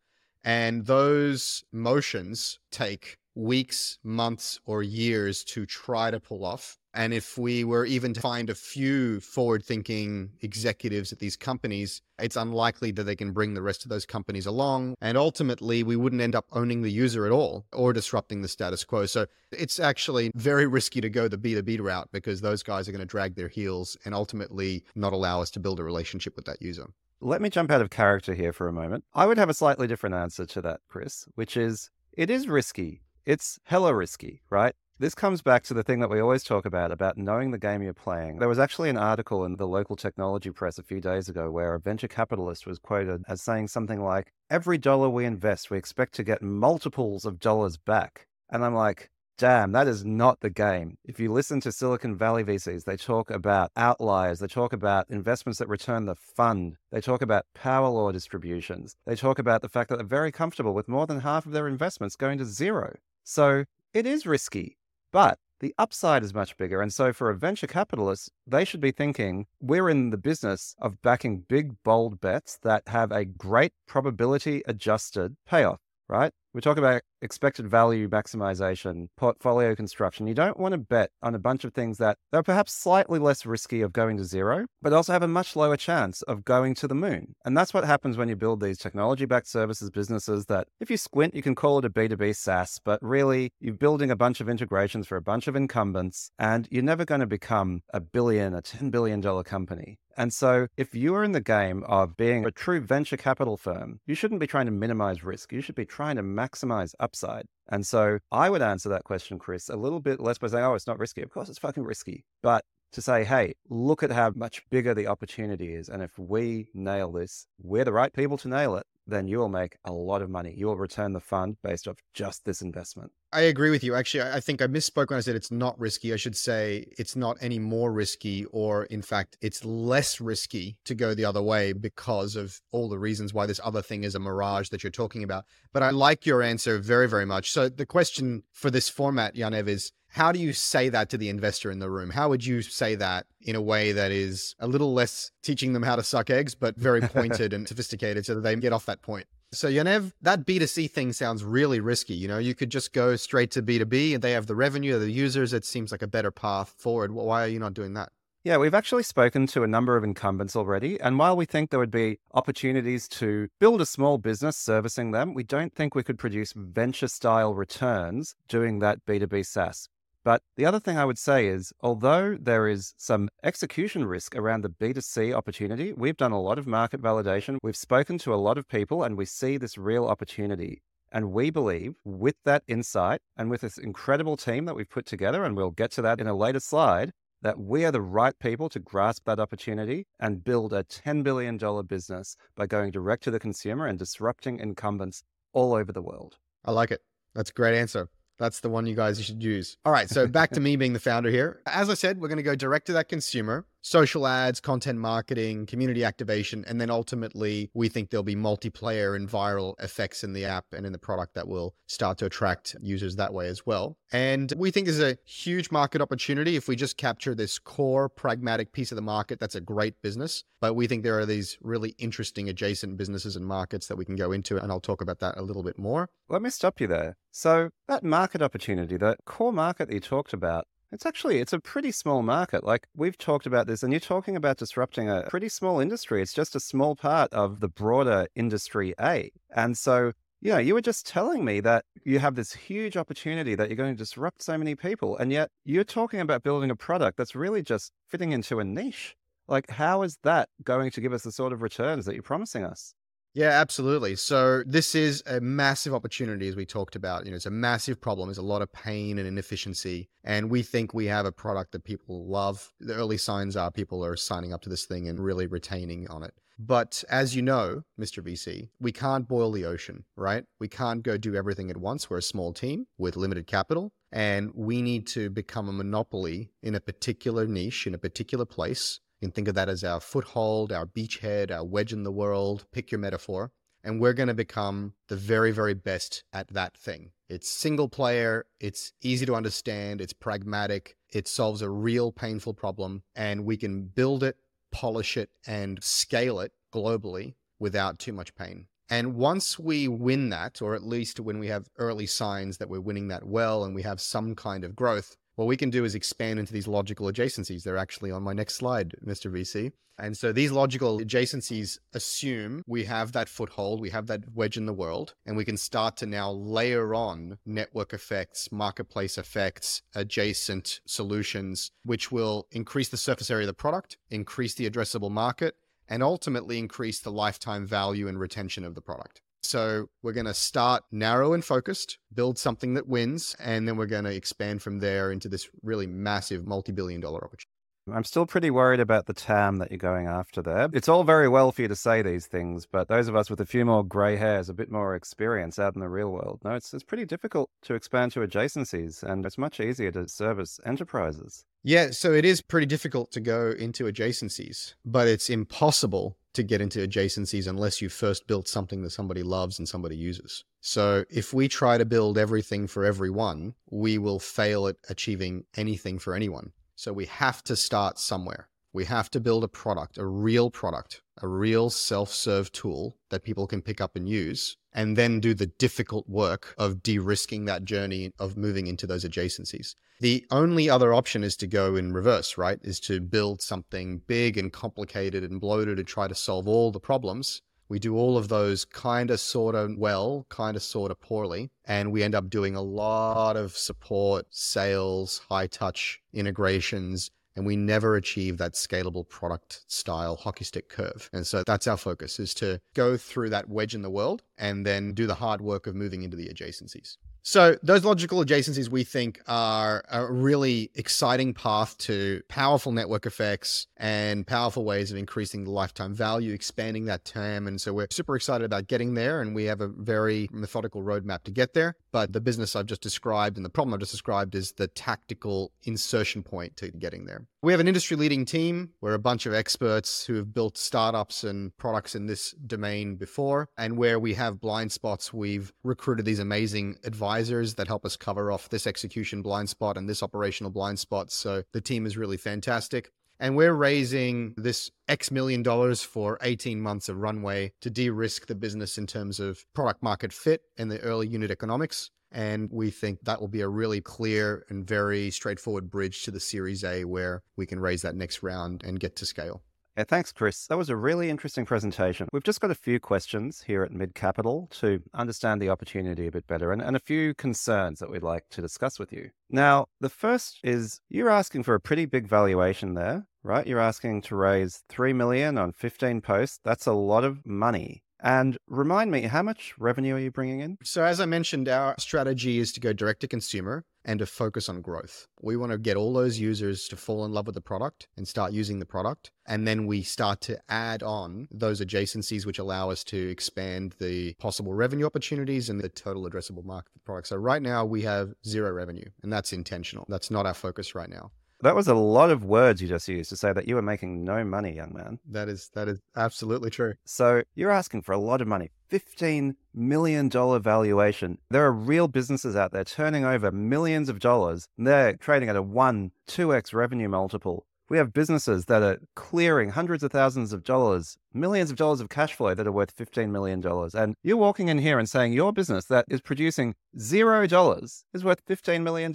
And 0.43 0.85
those 0.85 1.63
motions 1.71 2.59
take 2.69 3.17
weeks, 3.37 3.99
months, 4.03 4.59
or 4.65 4.83
years 4.83 5.43
to 5.45 5.65
try 5.65 6.11
to 6.11 6.19
pull 6.19 6.43
off. 6.43 6.77
And 6.97 7.13
if 7.13 7.37
we 7.37 7.63
were 7.63 7.85
even 7.85 8.15
to 8.15 8.19
find 8.19 8.49
a 8.49 8.55
few 8.55 9.19
forward 9.19 9.63
thinking 9.63 10.31
executives 10.41 11.13
at 11.13 11.19
these 11.19 11.37
companies, 11.37 12.01
it's 12.17 12.35
unlikely 12.35 12.89
that 12.93 13.03
they 13.03 13.15
can 13.15 13.33
bring 13.33 13.53
the 13.53 13.61
rest 13.61 13.85
of 13.85 13.89
those 13.89 14.03
companies 14.03 14.47
along. 14.47 14.95
And 14.99 15.15
ultimately, 15.15 15.83
we 15.83 15.95
wouldn't 15.95 16.23
end 16.23 16.35
up 16.35 16.47
owning 16.51 16.81
the 16.81 16.91
user 16.91 17.27
at 17.27 17.31
all 17.31 17.67
or 17.71 17.93
disrupting 17.93 18.41
the 18.41 18.47
status 18.47 18.83
quo. 18.83 19.05
So 19.05 19.27
it's 19.51 19.79
actually 19.79 20.31
very 20.33 20.65
risky 20.65 20.99
to 21.01 21.09
go 21.09 21.27
the 21.27 21.37
B2B 21.37 21.79
route 21.79 22.09
because 22.11 22.41
those 22.41 22.63
guys 22.63 22.89
are 22.89 22.91
going 22.91 22.99
to 22.99 23.05
drag 23.05 23.35
their 23.35 23.47
heels 23.47 23.95
and 24.03 24.15
ultimately 24.15 24.83
not 24.95 25.13
allow 25.13 25.39
us 25.39 25.51
to 25.51 25.59
build 25.59 25.79
a 25.79 25.83
relationship 25.83 26.35
with 26.35 26.45
that 26.45 26.63
user. 26.63 26.87
Let 27.21 27.43
me 27.43 27.51
jump 27.51 27.69
out 27.69 27.81
of 27.81 27.91
character 27.91 28.33
here 28.33 28.53
for 28.53 28.67
a 28.67 28.73
moment. 28.73 29.03
I 29.13 29.27
would 29.27 29.37
have 29.37 29.49
a 29.49 29.53
slightly 29.53 29.85
different 29.85 30.15
answer 30.15 30.47
to 30.47 30.61
that, 30.63 30.79
Chris, 30.87 31.27
which 31.35 31.55
is 31.55 31.91
it 32.11 32.31
is 32.31 32.47
risky. 32.47 33.01
It's 33.23 33.59
hella 33.65 33.93
risky, 33.93 34.41
right? 34.49 34.73
This 34.99 35.13
comes 35.13 35.43
back 35.43 35.61
to 35.65 35.75
the 35.75 35.83
thing 35.83 35.99
that 35.99 36.09
we 36.09 36.19
always 36.19 36.43
talk 36.43 36.65
about, 36.65 36.91
about 36.91 37.19
knowing 37.19 37.51
the 37.51 37.59
game 37.59 37.83
you're 37.83 37.93
playing. 37.93 38.39
There 38.39 38.49
was 38.49 38.57
actually 38.57 38.89
an 38.89 38.97
article 38.97 39.45
in 39.45 39.57
the 39.57 39.67
local 39.67 39.95
technology 39.95 40.49
press 40.49 40.79
a 40.79 40.83
few 40.83 40.99
days 40.99 41.29
ago 41.29 41.51
where 41.51 41.75
a 41.75 41.79
venture 41.79 42.07
capitalist 42.07 42.65
was 42.65 42.79
quoted 42.79 43.23
as 43.27 43.39
saying 43.39 43.67
something 43.67 44.03
like, 44.03 44.33
Every 44.49 44.79
dollar 44.79 45.07
we 45.07 45.25
invest, 45.25 45.69
we 45.69 45.77
expect 45.77 46.15
to 46.15 46.23
get 46.23 46.41
multiples 46.41 47.25
of 47.25 47.39
dollars 47.39 47.77
back. 47.77 48.25
And 48.49 48.65
I'm 48.65 48.73
like, 48.73 49.11
damn, 49.37 49.71
that 49.73 49.87
is 49.87 50.03
not 50.03 50.39
the 50.39 50.49
game. 50.49 50.97
If 51.05 51.19
you 51.19 51.31
listen 51.31 51.59
to 51.61 51.71
Silicon 51.71 52.15
Valley 52.15 52.43
VCs, 52.43 52.85
they 52.85 52.97
talk 52.97 53.29
about 53.29 53.71
outliers, 53.75 54.39
they 54.39 54.47
talk 54.47 54.73
about 54.73 55.05
investments 55.11 55.59
that 55.59 55.69
return 55.69 56.05
the 56.05 56.15
fund, 56.15 56.75
they 56.91 57.01
talk 57.01 57.21
about 57.21 57.45
power 57.53 57.89
law 57.89 58.11
distributions, 58.11 58.95
they 59.05 59.15
talk 59.15 59.37
about 59.37 59.61
the 59.61 59.69
fact 59.69 59.91
that 59.91 59.97
they're 59.97 60.07
very 60.07 60.31
comfortable 60.31 60.73
with 60.73 60.87
more 60.87 61.05
than 61.05 61.19
half 61.19 61.45
of 61.45 61.51
their 61.51 61.67
investments 61.67 62.15
going 62.15 62.39
to 62.39 62.45
zero. 62.45 62.95
So 63.23 63.65
it 63.93 64.05
is 64.05 64.25
risky, 64.25 64.77
but 65.11 65.37
the 65.59 65.73
upside 65.77 66.23
is 66.23 66.33
much 66.33 66.55
bigger. 66.57 66.81
And 66.81 66.93
so 66.93 67.11
for 67.13 67.29
a 67.29 67.35
venture 67.37 67.67
capitalist, 67.67 68.31
they 68.45 68.63
should 68.63 68.81
be 68.81 68.91
thinking 68.91 69.47
we're 69.59 69.89
in 69.89 70.11
the 70.11 70.17
business 70.17 70.75
of 70.79 71.01
backing 71.01 71.45
big, 71.47 71.73
bold 71.83 72.21
bets 72.21 72.59
that 72.63 72.83
have 72.87 73.11
a 73.11 73.25
great 73.25 73.73
probability 73.87 74.61
adjusted 74.67 75.35
payoff, 75.47 75.79
right? 76.07 76.31
We 76.57 76.61
talk 76.61 76.79
about 76.79 77.03
expected 77.21 77.67
value 77.67 78.09
maximization, 78.09 79.09
portfolio 79.15 79.75
construction. 79.75 80.25
You 80.25 80.33
don't 80.33 80.59
want 80.59 80.71
to 80.71 80.79
bet 80.79 81.11
on 81.21 81.35
a 81.35 81.39
bunch 81.39 81.63
of 81.63 81.71
things 81.71 81.99
that 81.99 82.17
are 82.33 82.41
perhaps 82.41 82.73
slightly 82.73 83.19
less 83.19 83.45
risky 83.45 83.81
of 83.81 83.93
going 83.93 84.17
to 84.17 84.23
zero, 84.23 84.65
but 84.81 84.91
also 84.91 85.13
have 85.13 85.21
a 85.21 85.27
much 85.27 85.55
lower 85.55 85.77
chance 85.77 86.23
of 86.23 86.43
going 86.43 86.73
to 86.73 86.87
the 86.87 86.95
moon. 86.95 87.35
And 87.45 87.55
that's 87.55 87.75
what 87.75 87.83
happens 87.83 88.17
when 88.17 88.27
you 88.27 88.35
build 88.35 88.59
these 88.59 88.79
technology 88.79 89.27
backed 89.27 89.47
services 89.47 89.91
businesses 89.91 90.47
that, 90.47 90.67
if 90.79 90.89
you 90.89 90.97
squint, 90.97 91.35
you 91.35 91.43
can 91.43 91.53
call 91.53 91.77
it 91.77 91.85
a 91.85 91.91
B2B 91.91 92.35
SaaS, 92.35 92.81
but 92.83 92.97
really 93.03 93.51
you're 93.59 93.75
building 93.75 94.09
a 94.09 94.15
bunch 94.15 94.41
of 94.41 94.49
integrations 94.49 95.05
for 95.05 95.15
a 95.15 95.21
bunch 95.21 95.47
of 95.47 95.55
incumbents, 95.55 96.31
and 96.39 96.67
you're 96.71 96.81
never 96.81 97.05
going 97.05 97.21
to 97.21 97.27
become 97.27 97.83
a 97.93 97.99
billion, 97.99 98.55
a 98.55 98.63
$10 98.63 98.89
billion 98.89 99.21
company. 99.43 99.99
And 100.17 100.33
so, 100.33 100.67
if 100.75 100.95
you 100.95 101.13
are 101.13 101.23
in 101.23 101.31
the 101.31 101.41
game 101.41 101.83
of 101.83 102.17
being 102.17 102.43
a 102.43 102.51
true 102.51 102.81
venture 102.81 103.17
capital 103.17 103.55
firm, 103.55 103.99
you 104.07 104.15
shouldn't 104.15 104.39
be 104.39 104.47
trying 104.47 104.65
to 104.65 104.71
minimize 104.71 105.23
risk. 105.23 105.53
You 105.53 105.61
should 105.61 105.75
be 105.75 105.85
trying 105.85 106.15
to 106.15 106.23
maximize 106.23 106.95
upside. 106.99 107.45
And 107.69 107.85
so, 107.85 108.17
I 108.31 108.49
would 108.49 108.63
answer 108.63 108.89
that 108.89 109.03
question, 109.03 109.37
Chris, 109.37 109.69
a 109.69 109.75
little 109.75 109.99
bit 109.99 110.19
less 110.19 110.39
by 110.39 110.47
saying, 110.47 110.65
oh, 110.65 110.73
it's 110.73 110.87
not 110.87 110.97
risky. 110.97 111.21
Of 111.21 111.29
course, 111.29 111.49
it's 111.49 111.59
fucking 111.59 111.83
risky. 111.83 112.25
But 112.41 112.65
to 112.93 113.01
say, 113.01 113.23
hey, 113.25 113.53
look 113.69 114.01
at 114.01 114.11
how 114.11 114.31
much 114.35 114.63
bigger 114.71 114.95
the 114.95 115.05
opportunity 115.07 115.75
is. 115.75 115.87
And 115.87 116.01
if 116.01 116.17
we 116.17 116.67
nail 116.73 117.11
this, 117.11 117.45
we're 117.61 117.85
the 117.85 117.93
right 117.93 118.11
people 118.11 118.37
to 118.39 118.47
nail 118.47 118.75
it 118.75 118.87
then 119.07 119.27
you 119.27 119.39
will 119.39 119.49
make 119.49 119.77
a 119.85 119.91
lot 119.91 120.21
of 120.21 120.29
money. 120.29 120.53
You 120.55 120.67
will 120.67 120.77
return 120.77 121.13
the 121.13 121.19
fund 121.19 121.57
based 121.63 121.87
off 121.87 121.97
just 122.13 122.45
this 122.45 122.61
investment. 122.61 123.11
I 123.33 123.41
agree 123.41 123.69
with 123.69 123.83
you. 123.83 123.95
Actually, 123.95 124.23
I 124.23 124.39
think 124.39 124.61
I 124.61 124.67
misspoke 124.67 125.09
when 125.09 125.17
I 125.17 125.21
said 125.21 125.35
it's 125.35 125.51
not 125.51 125.77
risky. 125.79 126.13
I 126.13 126.17
should 126.17 126.35
say 126.35 126.85
it's 126.97 127.15
not 127.15 127.37
any 127.41 127.59
more 127.59 127.91
risky, 127.91 128.45
or 128.45 128.85
in 128.85 129.01
fact, 129.01 129.37
it's 129.41 129.65
less 129.65 130.21
risky 130.21 130.77
to 130.85 130.95
go 130.95 131.13
the 131.13 131.25
other 131.25 131.41
way 131.41 131.73
because 131.73 132.35
of 132.35 132.59
all 132.71 132.87
the 132.87 132.99
reasons 132.99 133.33
why 133.33 133.45
this 133.45 133.59
other 133.63 133.81
thing 133.81 134.03
is 134.03 134.15
a 134.15 134.19
mirage 134.19 134.69
that 134.69 134.83
you're 134.83 134.91
talking 134.91 135.23
about. 135.23 135.45
But 135.73 135.83
I 135.83 135.89
like 135.89 136.25
your 136.25 136.41
answer 136.41 136.77
very, 136.77 137.09
very 137.09 137.25
much. 137.25 137.51
So 137.51 137.67
the 137.67 137.85
question 137.85 138.43
for 138.53 138.71
this 138.71 138.87
format, 138.87 139.35
Yaniv, 139.35 139.67
is 139.67 139.91
how 140.17 140.31
do 140.31 140.39
you 140.39 140.51
say 140.51 140.89
that 140.89 141.09
to 141.09 141.17
the 141.17 141.29
investor 141.29 141.69
in 141.69 141.77
the 141.77 141.91
room? 141.91 142.09
How 142.09 142.27
would 142.27 142.43
you 142.43 142.63
say 142.63 142.95
that 142.95 143.27
in 143.39 143.55
a 143.55 143.61
way 143.61 143.91
that 143.91 144.11
is 144.11 144.55
a 144.59 144.67
little 144.67 144.91
less 144.91 145.31
teaching 145.43 145.73
them 145.73 145.83
how 145.83 145.95
to 145.95 146.01
suck 146.01 146.31
eggs, 146.31 146.55
but 146.55 146.75
very 146.75 147.01
pointed 147.17 147.53
and 147.53 147.67
sophisticated 147.67 148.25
so 148.25 148.33
that 148.33 148.41
they 148.41 148.55
get 148.55 148.73
off 148.73 148.87
that 148.87 149.03
point? 149.03 149.27
So 149.53 149.69
Yaniv, 149.69 150.13
that 150.23 150.43
B2C 150.43 150.89
thing 150.89 151.13
sounds 151.13 151.43
really 151.43 151.79
risky. 151.79 152.15
You 152.15 152.27
know, 152.27 152.39
you 152.39 152.55
could 152.55 152.71
just 152.71 152.93
go 152.93 153.15
straight 153.15 153.51
to 153.51 153.61
B2B 153.61 154.15
and 154.15 154.23
they 154.23 154.31
have 154.31 154.47
the 154.47 154.55
revenue, 154.55 154.95
of 154.95 155.01
the 155.01 155.11
users. 155.11 155.53
It 155.53 155.65
seems 155.65 155.91
like 155.91 156.01
a 156.01 156.07
better 156.07 156.31
path 156.31 156.73
forward. 156.77 157.11
Why 157.11 157.43
are 157.43 157.47
you 157.47 157.59
not 157.59 157.75
doing 157.75 157.93
that? 157.93 158.09
Yeah, 158.43 158.57
we've 158.57 158.73
actually 158.73 159.03
spoken 159.03 159.45
to 159.47 159.63
a 159.63 159.67
number 159.67 159.97
of 159.97 160.03
incumbents 160.03 160.55
already. 160.55 160.99
And 160.99 161.19
while 161.19 161.37
we 161.37 161.45
think 161.45 161.69
there 161.69 161.79
would 161.79 161.91
be 161.91 162.17
opportunities 162.33 163.07
to 163.09 163.49
build 163.59 163.81
a 163.81 163.85
small 163.85 164.17
business 164.17 164.57
servicing 164.57 165.11
them, 165.11 165.35
we 165.35 165.43
don't 165.43 165.75
think 165.75 165.93
we 165.93 166.03
could 166.03 166.17
produce 166.17 166.53
venture 166.53 167.07
style 167.07 167.53
returns 167.53 168.35
doing 168.47 168.79
that 168.79 169.05
B2B 169.05 169.45
SaaS. 169.45 169.89
But 170.27 170.43
the 170.57 170.65
other 170.65 170.81
thing 170.81 170.97
I 170.97 171.05
would 171.05 171.17
say 171.17 171.47
is, 171.47 171.71
although 171.79 172.35
there 172.37 172.67
is 172.67 172.93
some 172.97 173.29
execution 173.45 174.03
risk 174.03 174.35
around 174.35 174.61
the 174.61 174.69
B2C 174.69 175.33
opportunity, 175.33 175.93
we've 175.93 176.17
done 176.17 176.33
a 176.33 176.41
lot 176.41 176.59
of 176.59 176.67
market 176.67 177.01
validation. 177.01 177.59
We've 177.63 177.77
spoken 177.77 178.17
to 178.17 178.33
a 178.33 178.35
lot 178.35 178.57
of 178.57 178.67
people 178.67 179.03
and 179.03 179.15
we 179.15 179.23
see 179.23 179.55
this 179.55 179.77
real 179.77 180.05
opportunity. 180.05 180.81
And 181.13 181.31
we 181.31 181.49
believe 181.49 181.93
with 182.03 182.35
that 182.43 182.63
insight 182.67 183.21
and 183.37 183.49
with 183.49 183.61
this 183.61 183.77
incredible 183.77 184.35
team 184.35 184.65
that 184.65 184.75
we've 184.75 184.89
put 184.89 185.05
together, 185.05 185.45
and 185.45 185.55
we'll 185.55 185.71
get 185.71 185.91
to 185.91 186.01
that 186.01 186.19
in 186.19 186.27
a 186.27 186.35
later 186.35 186.59
slide, 186.59 187.13
that 187.41 187.57
we 187.57 187.85
are 187.85 187.93
the 187.93 188.01
right 188.01 188.37
people 188.37 188.67
to 188.67 188.79
grasp 188.81 189.23
that 189.27 189.39
opportunity 189.39 190.07
and 190.19 190.43
build 190.43 190.73
a 190.73 190.83
$10 190.83 191.23
billion 191.23 191.57
business 191.85 192.35
by 192.53 192.67
going 192.67 192.91
direct 192.91 193.23
to 193.23 193.31
the 193.31 193.39
consumer 193.39 193.87
and 193.87 193.97
disrupting 193.97 194.59
incumbents 194.59 195.23
all 195.53 195.73
over 195.73 195.93
the 195.93 196.01
world. 196.01 196.35
I 196.65 196.71
like 196.71 196.91
it. 196.91 196.99
That's 197.33 197.51
a 197.51 197.53
great 197.53 197.77
answer. 197.77 198.09
That's 198.37 198.59
the 198.59 198.69
one 198.69 198.85
you 198.85 198.95
guys 198.95 199.23
should 199.23 199.41
use. 199.41 199.77
All 199.83 199.91
right. 199.91 200.09
So 200.09 200.27
back 200.27 200.51
to 200.51 200.59
me 200.59 200.75
being 200.75 200.93
the 200.93 200.99
founder 200.99 201.29
here. 201.29 201.61
As 201.65 201.89
I 201.89 201.95
said, 201.95 202.21
we're 202.21 202.27
going 202.27 202.37
to 202.37 202.43
go 202.43 202.55
direct 202.55 202.85
to 202.87 202.93
that 202.93 203.09
consumer 203.09 203.65
social 203.87 204.27
ads, 204.27 204.59
content 204.59 204.99
marketing, 204.99 205.65
community 205.65 206.03
activation, 206.03 206.65
and 206.67 206.81
then 206.81 206.89
ultimately 206.89 207.71
we 207.73 207.87
think 207.87 208.09
there'll 208.09 208.21
be 208.21 208.35
multiplayer 208.35 209.15
and 209.15 209.29
viral 209.29 209.81
effects 209.81 210.25
in 210.25 210.33
the 210.33 210.43
app 210.43 210.65
and 210.73 210.85
in 210.85 210.91
the 210.91 210.97
product 210.99 211.33
that 211.35 211.47
will 211.47 211.73
start 211.87 212.17
to 212.17 212.25
attract 212.25 212.75
users 212.81 213.15
that 213.15 213.33
way 213.33 213.47
as 213.47 213.65
well. 213.65 213.97
And 214.11 214.51
we 214.57 214.71
think 214.71 214.87
there's 214.87 214.99
a 214.99 215.17
huge 215.23 215.71
market 215.71 216.01
opportunity 216.01 216.57
if 216.57 216.67
we 216.67 216.75
just 216.75 216.97
capture 216.97 217.33
this 217.33 217.57
core 217.59 218.09
pragmatic 218.09 218.73
piece 218.73 218.91
of 218.91 218.97
the 218.97 219.01
market. 219.01 219.39
That's 219.39 219.55
a 219.55 219.61
great 219.61 220.01
business, 220.01 220.43
but 220.59 220.73
we 220.73 220.87
think 220.87 221.03
there 221.03 221.17
are 221.17 221.25
these 221.25 221.57
really 221.61 221.95
interesting 221.97 222.49
adjacent 222.49 222.97
businesses 222.97 223.37
and 223.37 223.45
markets 223.45 223.87
that 223.87 223.95
we 223.95 224.03
can 224.03 224.17
go 224.17 224.33
into, 224.33 224.57
and 224.57 224.69
I'll 224.69 224.81
talk 224.81 225.01
about 225.01 225.19
that 225.19 225.37
a 225.37 225.41
little 225.41 225.63
bit 225.63 225.79
more. 225.79 226.09
Let 226.27 226.41
me 226.41 226.49
stop 226.49 226.81
you 226.81 226.87
there. 226.87 227.15
So 227.31 227.69
that 227.87 228.03
market 228.03 228.41
opportunity, 228.41 228.97
that 228.97 229.19
core 229.25 229.53
market 229.53 229.87
that 229.87 229.93
you 229.93 230.01
talked 230.01 230.33
about, 230.33 230.67
it's 230.91 231.05
actually 231.05 231.39
it's 231.39 231.53
a 231.53 231.59
pretty 231.59 231.91
small 231.91 232.21
market. 232.21 232.63
Like 232.63 232.87
we've 232.95 233.17
talked 233.17 233.45
about 233.45 233.67
this 233.67 233.83
and 233.83 233.91
you're 233.91 233.99
talking 233.99 234.35
about 234.35 234.57
disrupting 234.57 235.09
a 235.09 235.23
pretty 235.29 235.49
small 235.49 235.79
industry. 235.79 236.21
It's 236.21 236.33
just 236.33 236.55
a 236.55 236.59
small 236.59 236.95
part 236.95 237.31
of 237.33 237.59
the 237.59 237.67
broader 237.67 238.27
industry 238.35 238.93
A. 238.99 239.31
And 239.55 239.77
so, 239.77 240.13
you 240.41 240.51
know, 240.51 240.59
you 240.59 240.73
were 240.73 240.81
just 240.81 241.05
telling 241.05 241.43
me 241.43 241.59
that 241.61 241.85
you 242.05 242.19
have 242.19 242.35
this 242.35 242.53
huge 242.53 242.95
opportunity 242.95 243.55
that 243.55 243.69
you're 243.69 243.75
going 243.75 243.93
to 243.93 243.97
disrupt 243.97 244.41
so 244.41 244.57
many 244.57 244.75
people 244.75 245.17
and 245.17 245.31
yet 245.31 245.49
you're 245.65 245.83
talking 245.83 246.19
about 246.21 246.43
building 246.43 246.71
a 246.71 246.75
product 246.75 247.17
that's 247.17 247.35
really 247.35 247.61
just 247.61 247.91
fitting 248.07 248.31
into 248.31 248.59
a 248.59 248.63
niche. 248.63 249.15
Like 249.47 249.69
how 249.69 250.03
is 250.03 250.17
that 250.23 250.49
going 250.63 250.91
to 250.91 251.01
give 251.01 251.13
us 251.13 251.23
the 251.23 251.31
sort 251.31 251.53
of 251.53 251.61
returns 251.61 252.05
that 252.05 252.13
you're 252.13 252.23
promising 252.23 252.63
us? 252.63 252.93
Yeah, 253.37 253.49
absolutely. 253.49 254.15
So 254.15 254.63
this 254.65 254.95
is 254.95 255.21
a 255.27 255.39
massive 255.39 255.93
opportunity, 255.93 256.47
as 256.47 256.55
we 256.55 256.65
talked 256.65 256.95
about. 256.95 257.23
You 257.23 257.29
know, 257.29 257.35
it's 257.35 257.45
a 257.45 257.51
massive 257.51 258.01
problem. 258.01 258.29
There's 258.29 258.39
a 258.39 258.41
lot 258.41 258.63
of 258.63 258.73
pain 258.73 259.19
and 259.19 259.27
inefficiency, 259.27 260.09
and 260.23 260.49
we 260.49 260.63
think 260.63 260.91
we 260.91 261.05
have 261.05 261.27
a 261.27 261.31
product 261.31 261.71
that 261.73 261.83
people 261.83 262.25
love. 262.27 262.73
The 262.79 262.95
early 262.95 263.17
signs 263.17 263.55
are 263.55 263.69
people 263.69 264.03
are 264.03 264.15
signing 264.15 264.53
up 264.53 264.63
to 264.63 264.69
this 264.69 264.85
thing 264.85 265.07
and 265.07 265.19
really 265.19 265.45
retaining 265.45 266.07
on 266.09 266.23
it. 266.23 266.33
But 266.57 267.03
as 267.11 267.35
you 267.35 267.43
know, 267.43 267.83
Mr. 268.01 268.23
VC, 268.23 268.69
we 268.79 268.91
can't 268.91 269.27
boil 269.27 269.51
the 269.51 269.65
ocean, 269.65 270.05
right? 270.15 270.43
We 270.59 270.67
can't 270.67 271.03
go 271.03 271.15
do 271.15 271.35
everything 271.35 271.69
at 271.69 271.77
once. 271.77 272.09
We're 272.09 272.17
a 272.17 272.23
small 272.23 272.53
team 272.53 272.87
with 272.97 273.15
limited 273.15 273.45
capital, 273.45 273.93
and 274.11 274.49
we 274.55 274.81
need 274.81 275.05
to 275.09 275.29
become 275.29 275.69
a 275.69 275.73
monopoly 275.73 276.49
in 276.63 276.73
a 276.73 276.79
particular 276.79 277.45
niche, 277.45 277.85
in 277.85 277.93
a 277.93 277.99
particular 277.99 278.45
place, 278.45 278.99
you 279.19 279.27
can 279.27 279.31
think 279.31 279.47
of 279.47 279.55
that 279.55 279.69
as 279.69 279.83
our 279.83 279.99
foothold, 279.99 280.71
our 280.71 280.85
beachhead, 280.85 281.49
our 281.49 281.63
wedge 281.63 281.91
in 281.91 282.03
the 282.03 282.11
world, 282.11 282.65
pick 282.71 282.91
your 282.91 282.99
metaphor. 282.99 283.51
And 283.83 283.99
we're 283.99 284.13
going 284.13 284.27
to 284.27 284.33
become 284.33 284.93
the 285.07 285.15
very, 285.15 285.51
very 285.51 285.73
best 285.73 286.23
at 286.33 286.49
that 286.49 286.77
thing. 286.77 287.11
It's 287.29 287.49
single 287.49 287.89
player, 287.89 288.45
it's 288.59 288.93
easy 289.01 289.25
to 289.25 289.35
understand, 289.35 290.01
it's 290.01 290.13
pragmatic, 290.13 290.97
it 291.11 291.27
solves 291.27 291.61
a 291.61 291.69
real 291.69 292.11
painful 292.11 292.53
problem, 292.53 293.03
and 293.15 293.45
we 293.45 293.57
can 293.57 293.83
build 293.83 294.23
it, 294.23 294.37
polish 294.71 295.17
it, 295.17 295.29
and 295.45 295.83
scale 295.83 296.39
it 296.39 296.51
globally 296.73 297.35
without 297.59 297.97
too 297.97 298.13
much 298.13 298.35
pain. 298.35 298.67
And 298.89 299.15
once 299.15 299.59
we 299.59 299.87
win 299.87 300.29
that, 300.29 300.61
or 300.61 300.75
at 300.75 300.83
least 300.83 301.19
when 301.19 301.39
we 301.39 301.47
have 301.47 301.69
early 301.77 302.05
signs 302.05 302.57
that 302.57 302.69
we're 302.69 302.79
winning 302.79 303.09
that 303.09 303.25
well 303.25 303.63
and 303.63 303.75
we 303.75 303.81
have 303.81 303.99
some 303.99 304.35
kind 304.35 304.63
of 304.63 304.75
growth, 304.75 305.17
what 305.37 305.47
we 305.47 305.55
can 305.55 305.69
do 305.69 305.85
is 305.85 305.93
expand 305.93 306.39
into 306.39 306.51
these 306.51 306.67
logical 306.67 307.05
adjacencies. 307.05 307.61
They're 307.61 307.77
actually 307.77 308.09
on 308.09 308.23
my 308.23 308.33
next 308.33 308.55
slide, 308.55 308.95
Mr. 309.05 309.31
VC. 309.31 309.71
And 309.99 310.17
so 310.17 310.31
these 310.31 310.51
logical 310.51 310.99
adjacencies 310.99 311.77
assume 311.93 312.63
we 312.65 312.85
have 312.85 313.11
that 313.11 313.29
foothold, 313.29 313.79
we 313.79 313.91
have 313.91 314.07
that 314.07 314.23
wedge 314.33 314.57
in 314.57 314.65
the 314.65 314.73
world, 314.73 315.13
and 315.27 315.37
we 315.37 315.45
can 315.45 315.55
start 315.55 315.95
to 315.97 316.07
now 316.07 316.31
layer 316.31 316.95
on 316.95 317.37
network 317.45 317.93
effects, 317.93 318.51
marketplace 318.51 319.19
effects, 319.19 319.83
adjacent 319.93 320.81
solutions, 320.85 321.69
which 321.83 322.11
will 322.11 322.47
increase 322.51 322.89
the 322.89 322.97
surface 322.97 323.29
area 323.29 323.43
of 323.43 323.47
the 323.47 323.53
product, 323.53 323.97
increase 324.09 324.55
the 324.55 324.67
addressable 324.67 325.11
market, 325.11 325.55
and 325.87 326.01
ultimately 326.01 326.57
increase 326.57 326.99
the 326.99 327.11
lifetime 327.11 327.65
value 327.65 328.07
and 328.07 328.19
retention 328.19 328.63
of 328.63 328.73
the 328.73 328.81
product. 328.81 329.21
So 329.47 329.87
we're 330.03 330.11
going 330.11 330.25
to 330.25 330.33
start 330.33 330.83
narrow 330.91 331.33
and 331.33 331.43
focused, 331.43 331.99
build 332.13 332.37
something 332.37 332.73
that 332.73 332.85
wins, 332.85 333.33
and 333.39 333.65
then 333.65 333.77
we're 333.77 333.85
going 333.85 334.03
to 334.03 334.13
expand 334.13 334.61
from 334.61 334.79
there 334.79 335.09
into 335.09 335.29
this 335.29 335.49
really 335.63 335.87
massive 335.87 336.45
multi 336.45 336.73
billion 336.73 336.99
dollar 336.99 337.23
opportunity. 337.23 337.56
I'm 337.91 338.03
still 338.03 338.25
pretty 338.25 338.49
worried 338.49 338.79
about 338.79 339.05
the 339.05 339.13
TAM 339.13 339.57
that 339.57 339.71
you're 339.71 339.77
going 339.77 340.07
after 340.07 340.41
there. 340.41 340.69
It's 340.73 340.89
all 340.89 341.03
very 341.03 341.29
well 341.29 341.51
for 341.51 341.61
you 341.61 341.67
to 341.67 341.75
say 341.75 342.01
these 342.01 342.27
things, 342.27 342.65
but 342.65 342.87
those 342.87 343.07
of 343.07 343.15
us 343.15 343.29
with 343.29 343.39
a 343.39 343.45
few 343.45 343.65
more 343.65 343.83
grey 343.83 344.17
hairs, 344.17 344.49
a 344.49 344.53
bit 344.53 344.71
more 344.71 344.95
experience 344.95 345.57
out 345.59 345.75
in 345.75 345.81
the 345.81 345.89
real 345.89 346.11
world, 346.11 346.41
no, 346.43 346.51
it's, 346.51 346.73
it's 346.73 346.83
pretty 346.83 347.05
difficult 347.05 347.49
to 347.63 347.75
expand 347.75 348.11
to 348.13 348.19
adjacencies 348.19 349.03
and 349.03 349.25
it's 349.25 349.37
much 349.37 349.59
easier 349.59 349.91
to 349.91 350.07
service 350.07 350.59
enterprises. 350.65 351.45
Yeah, 351.63 351.91
so 351.91 352.13
it 352.13 352.25
is 352.25 352.41
pretty 352.41 352.67
difficult 352.67 353.11
to 353.11 353.19
go 353.19 353.51
into 353.57 353.85
adjacencies, 353.85 354.75
but 354.85 355.07
it's 355.07 355.29
impossible 355.29 356.17
to 356.33 356.43
get 356.43 356.61
into 356.61 356.87
adjacencies 356.87 357.47
unless 357.47 357.81
you 357.81 357.89
first 357.89 358.27
built 358.27 358.47
something 358.47 358.83
that 358.83 358.91
somebody 358.91 359.23
loves 359.23 359.57
and 359.57 359.67
somebody 359.67 359.97
uses. 359.97 360.43
So 360.61 361.03
if 361.09 361.33
we 361.33 361.47
try 361.47 361.77
to 361.77 361.85
build 361.85 362.17
everything 362.17 362.67
for 362.67 362.85
everyone, 362.85 363.55
we 363.69 363.97
will 363.97 364.19
fail 364.19 364.67
at 364.67 364.75
achieving 364.87 365.45
anything 365.55 365.97
for 365.97 366.13
anyone. 366.13 366.51
So 366.77 366.93
we 366.93 367.07
have 367.07 367.43
to 367.45 367.55
start 367.55 367.97
somewhere. 367.97 368.49
We 368.71 368.85
have 368.85 369.09
to 369.09 369.19
build 369.19 369.43
a 369.43 369.47
product, 369.47 369.97
a 369.97 370.05
real 370.05 370.51
product, 370.51 371.01
a 371.19 371.27
real 371.27 371.71
self 371.71 372.13
serve 372.13 372.51
tool 372.51 372.97
that 373.09 373.23
people 373.23 373.47
can 373.47 373.63
pick 373.63 373.81
up 373.81 373.95
and 373.95 374.07
use, 374.07 374.57
and 374.73 374.95
then 374.95 375.19
do 375.19 375.33
the 375.33 375.47
difficult 375.47 376.07
work 376.07 376.53
of 376.55 376.83
de 376.83 376.99
risking 376.99 377.45
that 377.45 377.65
journey 377.65 378.11
of 378.19 378.37
moving 378.37 378.67
into 378.67 378.85
those 378.85 379.03
adjacencies. 379.03 379.73
The 380.01 380.27
only 380.29 380.69
other 380.69 380.93
option 380.93 381.23
is 381.23 381.35
to 381.37 381.47
go 381.47 381.75
in 381.75 381.93
reverse, 381.93 382.37
right? 382.37 382.59
Is 382.61 382.79
to 382.81 383.01
build 383.01 383.41
something 383.41 384.03
big 384.05 384.37
and 384.37 384.53
complicated 384.53 385.23
and 385.23 385.41
bloated 385.41 385.79
and 385.79 385.87
try 385.87 386.07
to 386.07 386.13
solve 386.13 386.47
all 386.47 386.69
the 386.69 386.79
problems. 386.79 387.41
We 387.69 387.79
do 387.79 387.95
all 387.95 388.17
of 388.17 388.27
those 388.27 388.65
kind 388.65 389.11
of, 389.11 389.19
sort 389.19 389.55
of 389.55 389.77
well, 389.77 390.25
kind 390.29 390.55
of, 390.55 390.63
sort 390.63 390.91
of 390.91 390.99
poorly. 390.99 391.49
And 391.65 391.91
we 391.91 392.03
end 392.03 392.15
up 392.15 392.29
doing 392.29 392.55
a 392.55 392.61
lot 392.61 393.35
of 393.35 393.55
support, 393.57 394.27
sales, 394.29 395.21
high 395.29 395.47
touch 395.47 396.01
integrations, 396.13 397.11
and 397.37 397.45
we 397.45 397.55
never 397.55 397.95
achieve 397.95 398.39
that 398.39 398.53
scalable 398.53 399.07
product 399.07 399.63
style 399.67 400.15
hockey 400.15 400.43
stick 400.43 400.69
curve. 400.69 401.07
And 401.13 401.25
so 401.25 401.43
that's 401.45 401.67
our 401.67 401.77
focus 401.77 402.19
is 402.19 402.33
to 402.35 402.59
go 402.73 402.97
through 402.97 403.29
that 403.29 403.47
wedge 403.47 403.75
in 403.75 403.83
the 403.83 403.91
world 403.91 404.23
and 404.39 404.65
then 404.65 404.93
do 404.93 405.05
the 405.05 405.15
hard 405.15 405.39
work 405.39 405.67
of 405.67 405.75
moving 405.75 406.01
into 406.01 406.17
the 406.17 406.29
adjacencies. 406.29 406.97
So, 407.29 407.57
those 407.61 407.83
logical 407.83 408.23
adjacencies 408.23 408.69
we 408.69 408.85
think 408.85 409.21
are 409.27 409.83
a 409.91 410.09
really 410.09 410.71
exciting 410.75 411.33
path 411.33 411.77
to 411.79 412.21
powerful 412.29 412.71
network 412.71 413.05
effects 413.05 413.67
and 413.75 414.25
powerful 414.25 414.63
ways 414.63 414.91
of 414.91 414.97
increasing 414.97 415.43
the 415.43 415.49
lifetime 415.49 415.93
value, 415.93 416.33
expanding 416.33 416.85
that 416.85 417.03
TAM. 417.03 417.45
And 417.45 417.59
so, 417.59 417.73
we're 417.73 417.87
super 417.91 418.15
excited 418.15 418.45
about 418.45 418.67
getting 418.67 418.93
there. 418.93 419.21
And 419.21 419.35
we 419.35 419.43
have 419.43 419.59
a 419.59 419.67
very 419.67 420.29
methodical 420.31 420.83
roadmap 420.83 421.23
to 421.23 421.31
get 421.31 421.53
there. 421.53 421.75
But 421.91 422.13
the 422.13 422.21
business 422.21 422.55
I've 422.55 422.65
just 422.65 422.79
described 422.79 423.35
and 423.35 423.43
the 423.43 423.49
problem 423.49 423.73
I've 423.73 423.81
just 423.81 423.91
described 423.91 424.33
is 424.33 424.53
the 424.53 424.69
tactical 424.69 425.51
insertion 425.63 426.23
point 426.23 426.55
to 426.55 426.71
getting 426.71 427.07
there. 427.07 427.25
We 427.47 427.53
have 427.53 427.61
an 427.61 427.67
industry 427.69 427.95
leading 427.95 428.25
team. 428.25 428.71
We're 428.81 428.93
a 428.93 428.99
bunch 428.99 429.25
of 429.25 429.33
experts 429.33 430.05
who 430.05 430.15
have 430.15 430.33
built 430.33 430.57
startups 430.57 431.23
and 431.23 431.55
products 431.55 431.95
in 431.95 432.05
this 432.05 432.31
domain 432.31 432.97
before. 432.97 433.47
And 433.57 433.77
where 433.77 434.01
we 434.01 434.15
have 434.15 434.41
blind 434.41 434.73
spots, 434.73 435.13
we've 435.13 435.53
recruited 435.63 436.03
these 436.03 436.19
amazing 436.19 436.75
advisors 436.83 437.55
that 437.55 437.69
help 437.69 437.85
us 437.85 437.95
cover 437.95 438.33
off 438.33 438.49
this 438.49 438.67
execution 438.67 439.21
blind 439.21 439.47
spot 439.47 439.77
and 439.77 439.87
this 439.87 440.03
operational 440.03 440.51
blind 440.51 440.77
spot. 440.77 441.09
So 441.09 441.43
the 441.53 441.61
team 441.61 441.85
is 441.85 441.95
really 441.95 442.17
fantastic. 442.17 442.91
And 443.17 443.37
we're 443.37 443.53
raising 443.53 444.33
this 444.35 444.69
X 444.89 445.09
million 445.09 445.41
dollars 445.41 445.81
for 445.81 446.17
18 446.23 446.59
months 446.59 446.89
of 446.89 446.97
runway 446.97 447.53
to 447.61 447.69
de 447.69 447.89
risk 447.89 448.27
the 448.27 448.35
business 448.35 448.77
in 448.77 448.87
terms 448.87 449.21
of 449.21 449.45
product 449.53 449.81
market 449.81 450.11
fit 450.11 450.41
and 450.57 450.69
the 450.69 450.81
early 450.81 451.07
unit 451.07 451.31
economics. 451.31 451.91
And 452.11 452.49
we 452.51 452.71
think 452.71 453.01
that 453.03 453.19
will 453.19 453.27
be 453.27 453.41
a 453.41 453.49
really 453.49 453.81
clear 453.81 454.45
and 454.49 454.65
very 454.65 455.11
straightforward 455.11 455.69
bridge 455.69 456.03
to 456.03 456.11
the 456.11 456.19
Series 456.19 456.63
A 456.63 456.85
where 456.85 457.21
we 457.35 457.45
can 457.45 457.59
raise 457.59 457.81
that 457.81 457.95
next 457.95 458.23
round 458.23 458.63
and 458.63 458.79
get 458.79 458.95
to 458.97 459.05
scale. 459.05 459.41
Yeah, 459.77 459.83
thanks, 459.87 460.11
Chris. 460.11 460.47
That 460.47 460.57
was 460.57 460.71
a 460.71 460.75
really 460.75 461.07
interesting 461.07 461.45
presentation. 461.45 462.07
We've 462.11 462.23
just 462.23 462.41
got 462.41 462.49
a 462.49 462.55
few 462.55 462.79
questions 462.79 463.43
here 463.45 463.61
at 463.61 463.71
Mid 463.71 463.93
Capital 463.93 464.47
to 464.59 464.81
understand 464.95 465.39
the 465.39 465.49
opportunity 465.49 466.07
a 466.07 466.11
bit 466.11 466.25
better 466.25 466.51
and, 466.51 466.63
and 466.63 466.75
a 466.75 466.79
few 466.79 467.13
concerns 467.13 467.77
that 467.77 467.91
we'd 467.91 468.01
like 468.01 468.27
to 468.31 468.41
discuss 468.41 468.79
with 468.79 468.91
you. 468.91 469.11
Now, 469.29 469.67
the 469.79 469.89
first 469.89 470.39
is 470.43 470.81
you're 470.89 471.11
asking 471.11 471.43
for 471.43 471.53
a 471.53 471.59
pretty 471.59 471.85
big 471.85 472.07
valuation 472.07 472.73
there, 472.73 473.05
right? 473.21 473.45
You're 473.45 473.59
asking 473.59 474.01
to 474.03 474.15
raise 474.15 474.63
3 474.67 474.93
million 474.93 475.37
on 475.37 475.51
15 475.51 476.01
posts. 476.01 476.39
That's 476.43 476.65
a 476.65 476.73
lot 476.73 477.03
of 477.03 477.23
money. 477.23 477.83
And 477.99 478.37
remind 478.47 478.91
me, 478.91 479.01
how 479.01 479.23
much 479.23 479.53
revenue 479.57 479.95
are 479.95 479.99
you 479.99 480.11
bringing 480.11 480.39
in? 480.39 480.57
So, 480.63 480.83
as 480.83 480.99
I 481.01 481.05
mentioned, 481.05 481.49
our 481.49 481.75
strategy 481.79 482.39
is 482.39 482.51
to 482.53 482.59
go 482.59 482.73
direct 482.73 483.01
to 483.01 483.07
consumer 483.07 483.65
and 483.83 483.99
to 483.99 484.05
focus 484.05 484.49
on 484.49 484.61
growth. 484.61 485.07
We 485.21 485.37
want 485.37 485.53
to 485.53 485.57
get 485.57 485.77
all 485.77 485.93
those 485.93 486.19
users 486.19 486.67
to 486.67 486.75
fall 486.75 487.05
in 487.05 487.13
love 487.13 487.25
with 487.25 487.35
the 487.35 487.41
product 487.41 487.87
and 487.95 488.07
start 488.07 488.33
using 488.33 488.59
the 488.59 488.65
product. 488.65 489.11
And 489.25 489.47
then 489.47 489.65
we 489.65 489.81
start 489.81 490.21
to 490.21 490.39
add 490.49 490.83
on 490.83 491.27
those 491.31 491.61
adjacencies, 491.61 492.25
which 492.25 492.37
allow 492.37 492.69
us 492.69 492.83
to 492.85 493.09
expand 493.09 493.75
the 493.79 494.13
possible 494.15 494.53
revenue 494.53 494.85
opportunities 494.85 495.49
and 495.49 495.59
the 495.59 495.69
total 495.69 496.07
addressable 496.07 496.43
market 496.43 496.69
for 496.73 496.79
the 496.79 496.85
product. 496.85 497.07
So, 497.07 497.15
right 497.15 497.41
now, 497.41 497.65
we 497.65 497.81
have 497.83 498.13
zero 498.25 498.51
revenue, 498.51 498.89
and 499.01 499.11
that's 499.11 499.33
intentional. 499.33 499.85
That's 499.87 500.11
not 500.11 500.25
our 500.25 500.33
focus 500.33 500.75
right 500.75 500.89
now. 500.89 501.11
That 501.41 501.55
was 501.55 501.67
a 501.67 501.75
lot 501.75 502.09
of 502.09 502.23
words 502.23 502.61
you 502.61 502.67
just 502.67 502.87
used 502.87 503.09
to 503.09 503.17
say 503.17 503.31
that 503.31 503.47
you 503.47 503.55
were 503.55 503.61
making 503.61 504.03
no 504.03 504.23
money, 504.23 504.55
young 504.55 504.73
man. 504.73 504.99
That 505.07 505.29
is 505.29 505.49
that 505.53 505.67
is 505.67 505.79
absolutely 505.95 506.49
true. 506.49 506.73
So 506.85 507.23
you're 507.35 507.51
asking 507.51 507.83
for 507.83 507.91
a 507.91 507.99
lot 507.99 508.21
of 508.21 508.27
money. 508.27 508.49
$15 508.71 509.35
million 509.53 510.09
valuation. 510.09 511.19
There 511.29 511.45
are 511.45 511.51
real 511.51 511.87
businesses 511.87 512.35
out 512.35 512.51
there 512.51 512.63
turning 512.63 513.05
over 513.05 513.31
millions 513.31 513.87
of 513.87 513.99
dollars. 513.99 514.47
And 514.57 514.67
they're 514.67 514.97
trading 514.97 515.29
at 515.29 515.35
a 515.35 515.41
1, 515.41 515.91
2x 516.07 516.53
revenue 516.53 516.89
multiple. 516.89 517.45
We 517.69 517.77
have 517.77 517.91
businesses 517.91 518.45
that 518.45 518.63
are 518.63 518.79
clearing 518.95 519.49
hundreds 519.49 519.83
of 519.83 519.91
thousands 519.91 520.31
of 520.31 520.43
dollars, 520.43 520.97
millions 521.13 521.51
of 521.51 521.57
dollars 521.57 521.81
of 521.81 521.89
cash 521.89 522.13
flow 522.13 522.33
that 522.33 522.47
are 522.47 522.51
worth 522.51 522.75
$15 522.75 523.09
million. 523.09 523.45
And 523.73 523.95
you're 524.03 524.15
walking 524.15 524.47
in 524.47 524.59
here 524.59 524.79
and 524.79 524.89
saying 524.89 525.11
your 525.11 525.33
business 525.33 525.65
that 525.65 525.85
is 525.89 525.99
producing 525.99 526.55
zero 526.79 527.27
dollars 527.27 527.83
is 527.93 528.05
worth 528.05 528.25
$15 528.25 528.63
million. 528.63 528.93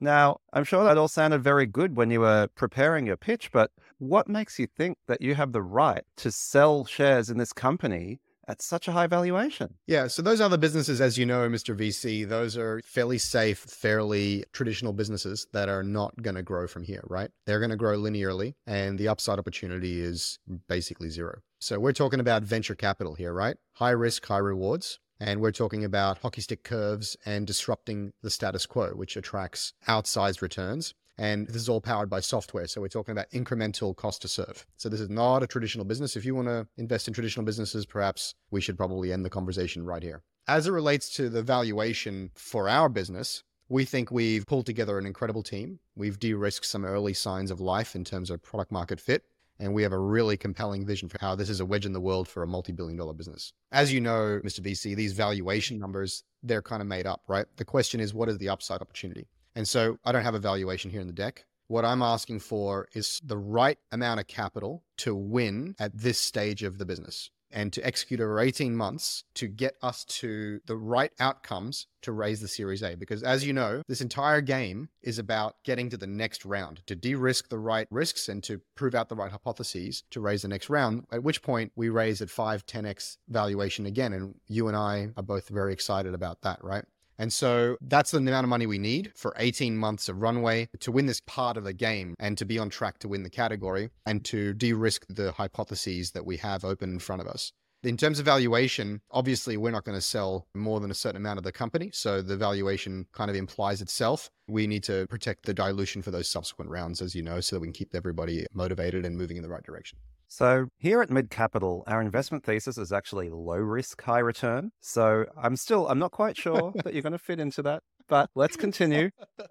Now, 0.00 0.38
I'm 0.52 0.64
sure 0.64 0.82
that 0.84 0.96
all 0.96 1.08
sounded 1.08 1.42
very 1.42 1.66
good 1.66 1.96
when 1.96 2.10
you 2.10 2.20
were 2.20 2.48
preparing 2.54 3.06
your 3.06 3.18
pitch, 3.18 3.52
but 3.52 3.70
what 3.98 4.28
makes 4.28 4.58
you 4.58 4.66
think 4.66 4.96
that 5.08 5.20
you 5.20 5.34
have 5.34 5.52
the 5.52 5.62
right 5.62 6.04
to 6.16 6.30
sell 6.30 6.86
shares 6.86 7.28
in 7.28 7.36
this 7.36 7.52
company 7.52 8.20
at 8.48 8.62
such 8.62 8.88
a 8.88 8.92
high 8.92 9.06
valuation? 9.06 9.74
Yeah, 9.86 10.06
so 10.06 10.22
those 10.22 10.40
other 10.40 10.56
businesses, 10.56 11.02
as 11.02 11.18
you 11.18 11.26
know, 11.26 11.48
Mr. 11.50 11.76
VC, 11.76 12.26
those 12.26 12.56
are 12.56 12.80
fairly 12.82 13.18
safe, 13.18 13.58
fairly 13.58 14.44
traditional 14.52 14.94
businesses 14.94 15.46
that 15.52 15.68
are 15.68 15.82
not 15.82 16.14
going 16.22 16.34
to 16.34 16.42
grow 16.42 16.66
from 16.66 16.82
here, 16.82 17.04
right? 17.06 17.30
They're 17.44 17.60
going 17.60 17.70
to 17.70 17.76
grow 17.76 17.98
linearly, 17.98 18.54
and 18.66 18.98
the 18.98 19.08
upside 19.08 19.38
opportunity 19.38 20.00
is 20.00 20.38
basically 20.66 21.10
zero. 21.10 21.40
So 21.60 21.78
we're 21.78 21.92
talking 21.92 22.20
about 22.20 22.42
venture 22.42 22.74
capital 22.74 23.14
here, 23.14 23.34
right? 23.34 23.56
High 23.74 23.90
risk, 23.90 24.24
high 24.26 24.38
rewards. 24.38 24.98
And 25.20 25.40
we're 25.40 25.52
talking 25.52 25.84
about 25.84 26.18
hockey 26.18 26.40
stick 26.40 26.64
curves 26.64 27.16
and 27.26 27.46
disrupting 27.46 28.14
the 28.22 28.30
status 28.30 28.64
quo, 28.64 28.92
which 28.94 29.16
attracts 29.16 29.74
outsized 29.86 30.40
returns. 30.40 30.94
And 31.18 31.46
this 31.46 31.56
is 31.56 31.68
all 31.68 31.82
powered 31.82 32.08
by 32.08 32.20
software. 32.20 32.66
So 32.66 32.80
we're 32.80 32.88
talking 32.88 33.12
about 33.12 33.30
incremental 33.30 33.94
cost 33.94 34.22
to 34.22 34.28
serve. 34.28 34.66
So 34.78 34.88
this 34.88 35.00
is 35.00 35.10
not 35.10 35.42
a 35.42 35.46
traditional 35.46 35.84
business. 35.84 36.16
If 36.16 36.24
you 36.24 36.34
want 36.34 36.48
to 36.48 36.66
invest 36.78 37.06
in 37.06 37.12
traditional 37.12 37.44
businesses, 37.44 37.84
perhaps 37.84 38.34
we 38.50 38.62
should 38.62 38.78
probably 38.78 39.12
end 39.12 39.22
the 39.22 39.30
conversation 39.30 39.84
right 39.84 40.02
here. 40.02 40.22
As 40.48 40.66
it 40.66 40.72
relates 40.72 41.14
to 41.16 41.28
the 41.28 41.42
valuation 41.42 42.30
for 42.34 42.70
our 42.70 42.88
business, 42.88 43.44
we 43.68 43.84
think 43.84 44.10
we've 44.10 44.46
pulled 44.46 44.64
together 44.64 44.98
an 44.98 45.06
incredible 45.06 45.42
team. 45.42 45.78
We've 45.94 46.18
de 46.18 46.32
risked 46.32 46.64
some 46.64 46.86
early 46.86 47.12
signs 47.12 47.50
of 47.50 47.60
life 47.60 47.94
in 47.94 48.04
terms 48.04 48.30
of 48.30 48.42
product 48.42 48.72
market 48.72 48.98
fit. 48.98 49.24
And 49.60 49.74
we 49.74 49.82
have 49.82 49.92
a 49.92 49.98
really 49.98 50.36
compelling 50.36 50.86
vision 50.86 51.08
for 51.08 51.18
how 51.20 51.34
this 51.34 51.50
is 51.50 51.60
a 51.60 51.66
wedge 51.66 51.84
in 51.84 51.92
the 51.92 52.00
world 52.00 52.26
for 52.26 52.42
a 52.42 52.46
multi 52.46 52.72
billion 52.72 52.96
dollar 52.96 53.12
business. 53.12 53.52
As 53.70 53.92
you 53.92 54.00
know, 54.00 54.40
Mr. 54.42 54.60
VC, 54.60 54.96
these 54.96 55.12
valuation 55.12 55.78
numbers, 55.78 56.24
they're 56.42 56.62
kind 56.62 56.80
of 56.80 56.88
made 56.88 57.06
up, 57.06 57.22
right? 57.28 57.46
The 57.56 57.64
question 57.64 58.00
is, 58.00 58.14
what 58.14 58.28
is 58.30 58.38
the 58.38 58.48
upside 58.48 58.80
opportunity? 58.80 59.28
And 59.54 59.68
so 59.68 59.98
I 60.04 60.12
don't 60.12 60.24
have 60.24 60.34
a 60.34 60.40
valuation 60.40 60.90
here 60.90 61.02
in 61.02 61.06
the 61.06 61.12
deck. 61.12 61.44
What 61.68 61.84
I'm 61.84 62.02
asking 62.02 62.40
for 62.40 62.88
is 62.94 63.20
the 63.22 63.36
right 63.36 63.78
amount 63.92 64.18
of 64.18 64.26
capital 64.26 64.82
to 64.98 65.14
win 65.14 65.76
at 65.78 65.96
this 65.96 66.18
stage 66.18 66.62
of 66.62 66.78
the 66.78 66.86
business 66.86 67.30
and 67.52 67.72
to 67.72 67.84
execute 67.84 68.20
over 68.20 68.40
18 68.40 68.76
months 68.76 69.24
to 69.34 69.48
get 69.48 69.76
us 69.82 70.04
to 70.04 70.60
the 70.66 70.76
right 70.76 71.12
outcomes 71.20 71.86
to 72.02 72.12
raise 72.12 72.40
the 72.40 72.48
Series 72.48 72.82
A. 72.82 72.94
Because 72.94 73.22
as 73.22 73.44
you 73.44 73.52
know, 73.52 73.82
this 73.88 74.00
entire 74.00 74.40
game 74.40 74.88
is 75.02 75.18
about 75.18 75.56
getting 75.64 75.90
to 75.90 75.96
the 75.96 76.06
next 76.06 76.44
round, 76.44 76.82
to 76.86 76.94
de 76.94 77.14
risk 77.14 77.48
the 77.48 77.58
right 77.58 77.86
risks 77.90 78.28
and 78.28 78.42
to 78.44 78.60
prove 78.74 78.94
out 78.94 79.08
the 79.08 79.16
right 79.16 79.30
hypotheses 79.30 80.02
to 80.10 80.20
raise 80.20 80.42
the 80.42 80.48
next 80.48 80.70
round, 80.70 81.06
at 81.12 81.22
which 81.22 81.42
point 81.42 81.72
we 81.76 81.88
raise 81.88 82.22
at 82.22 82.30
5, 82.30 82.66
10x 82.66 83.16
valuation 83.28 83.86
again. 83.86 84.12
And 84.12 84.34
you 84.48 84.68
and 84.68 84.76
I 84.76 85.08
are 85.16 85.22
both 85.22 85.48
very 85.48 85.72
excited 85.72 86.14
about 86.14 86.42
that, 86.42 86.62
right? 86.62 86.84
And 87.20 87.30
so 87.30 87.76
that's 87.82 88.12
the 88.12 88.16
amount 88.16 88.44
of 88.44 88.48
money 88.48 88.64
we 88.64 88.78
need 88.78 89.12
for 89.14 89.34
18 89.36 89.76
months 89.76 90.08
of 90.08 90.22
runway 90.22 90.70
to 90.80 90.90
win 90.90 91.04
this 91.04 91.20
part 91.20 91.58
of 91.58 91.64
the 91.64 91.74
game 91.74 92.14
and 92.18 92.38
to 92.38 92.46
be 92.46 92.58
on 92.58 92.70
track 92.70 92.98
to 93.00 93.08
win 93.08 93.24
the 93.24 93.28
category 93.28 93.90
and 94.06 94.24
to 94.24 94.54
de 94.54 94.72
risk 94.72 95.04
the 95.06 95.32
hypotheses 95.32 96.12
that 96.12 96.24
we 96.24 96.38
have 96.38 96.64
open 96.64 96.94
in 96.94 96.98
front 96.98 97.20
of 97.20 97.28
us. 97.28 97.52
In 97.82 97.98
terms 97.98 98.20
of 98.20 98.24
valuation, 98.24 99.02
obviously, 99.10 99.58
we're 99.58 99.70
not 99.70 99.84
going 99.84 99.98
to 99.98 100.02
sell 100.02 100.46
more 100.54 100.80
than 100.80 100.90
a 100.90 100.94
certain 100.94 101.18
amount 101.18 101.36
of 101.36 101.44
the 101.44 101.52
company. 101.52 101.90
So 101.92 102.22
the 102.22 102.38
valuation 102.38 103.06
kind 103.12 103.28
of 103.28 103.36
implies 103.36 103.82
itself. 103.82 104.30
We 104.48 104.66
need 104.66 104.82
to 104.84 105.06
protect 105.08 105.44
the 105.44 105.52
dilution 105.52 106.00
for 106.00 106.10
those 106.10 106.30
subsequent 106.30 106.70
rounds, 106.70 107.02
as 107.02 107.14
you 107.14 107.22
know, 107.22 107.40
so 107.40 107.56
that 107.56 107.60
we 107.60 107.66
can 107.66 107.74
keep 107.74 107.94
everybody 107.94 108.46
motivated 108.54 109.04
and 109.04 109.18
moving 109.18 109.36
in 109.36 109.42
the 109.42 109.50
right 109.50 109.62
direction. 109.62 109.98
So, 110.32 110.68
here 110.78 111.02
at 111.02 111.10
Mid 111.10 111.28
Capital, 111.28 111.82
our 111.88 112.00
investment 112.00 112.44
thesis 112.44 112.78
is 112.78 112.92
actually 112.92 113.30
low 113.30 113.56
risk, 113.56 114.00
high 114.00 114.20
return. 114.20 114.70
So, 114.80 115.26
I'm 115.36 115.56
still, 115.56 115.88
I'm 115.88 115.98
not 115.98 116.12
quite 116.12 116.36
sure 116.36 116.72
that 116.84 116.94
you're 116.94 117.02
going 117.02 117.12
to 117.12 117.18
fit 117.18 117.40
into 117.40 117.62
that, 117.62 117.82
but 118.08 118.30
let's 118.36 118.56
continue. 118.56 119.10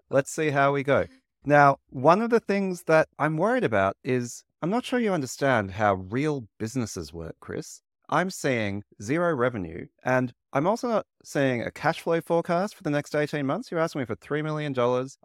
Let's 0.09 0.31
see 0.31 0.51
how 0.51 0.71
we 0.71 0.83
go. 0.83 1.05
Now, 1.43 1.79
one 1.89 2.21
of 2.21 2.29
the 2.29 2.39
things 2.39 2.83
that 2.83 3.09
I'm 3.19 3.35
worried 3.35 3.65
about 3.65 3.97
is 4.05 4.45
I'm 4.61 4.69
not 4.69 4.85
sure 4.85 4.99
you 4.99 5.11
understand 5.11 5.71
how 5.71 5.95
real 5.95 6.47
businesses 6.57 7.11
work, 7.11 7.35
Chris. 7.41 7.81
I'm 8.11 8.31
seeing 8.31 8.83
zero 9.01 9.35
revenue, 9.35 9.85
and 10.03 10.33
I'm 10.51 10.65
also 10.65 10.87
not 10.87 11.05
seeing 11.23 11.61
a 11.61 11.69
cash 11.69 12.01
flow 12.01 12.21
forecast 12.21 12.73
for 12.73 12.81
the 12.81 12.89
next 12.89 13.13
18 13.13 13.45
months. 13.45 13.69
You're 13.69 13.79
asking 13.79 13.99
me 13.99 14.05
for 14.05 14.15
$3 14.15 14.43
million. 14.43 14.73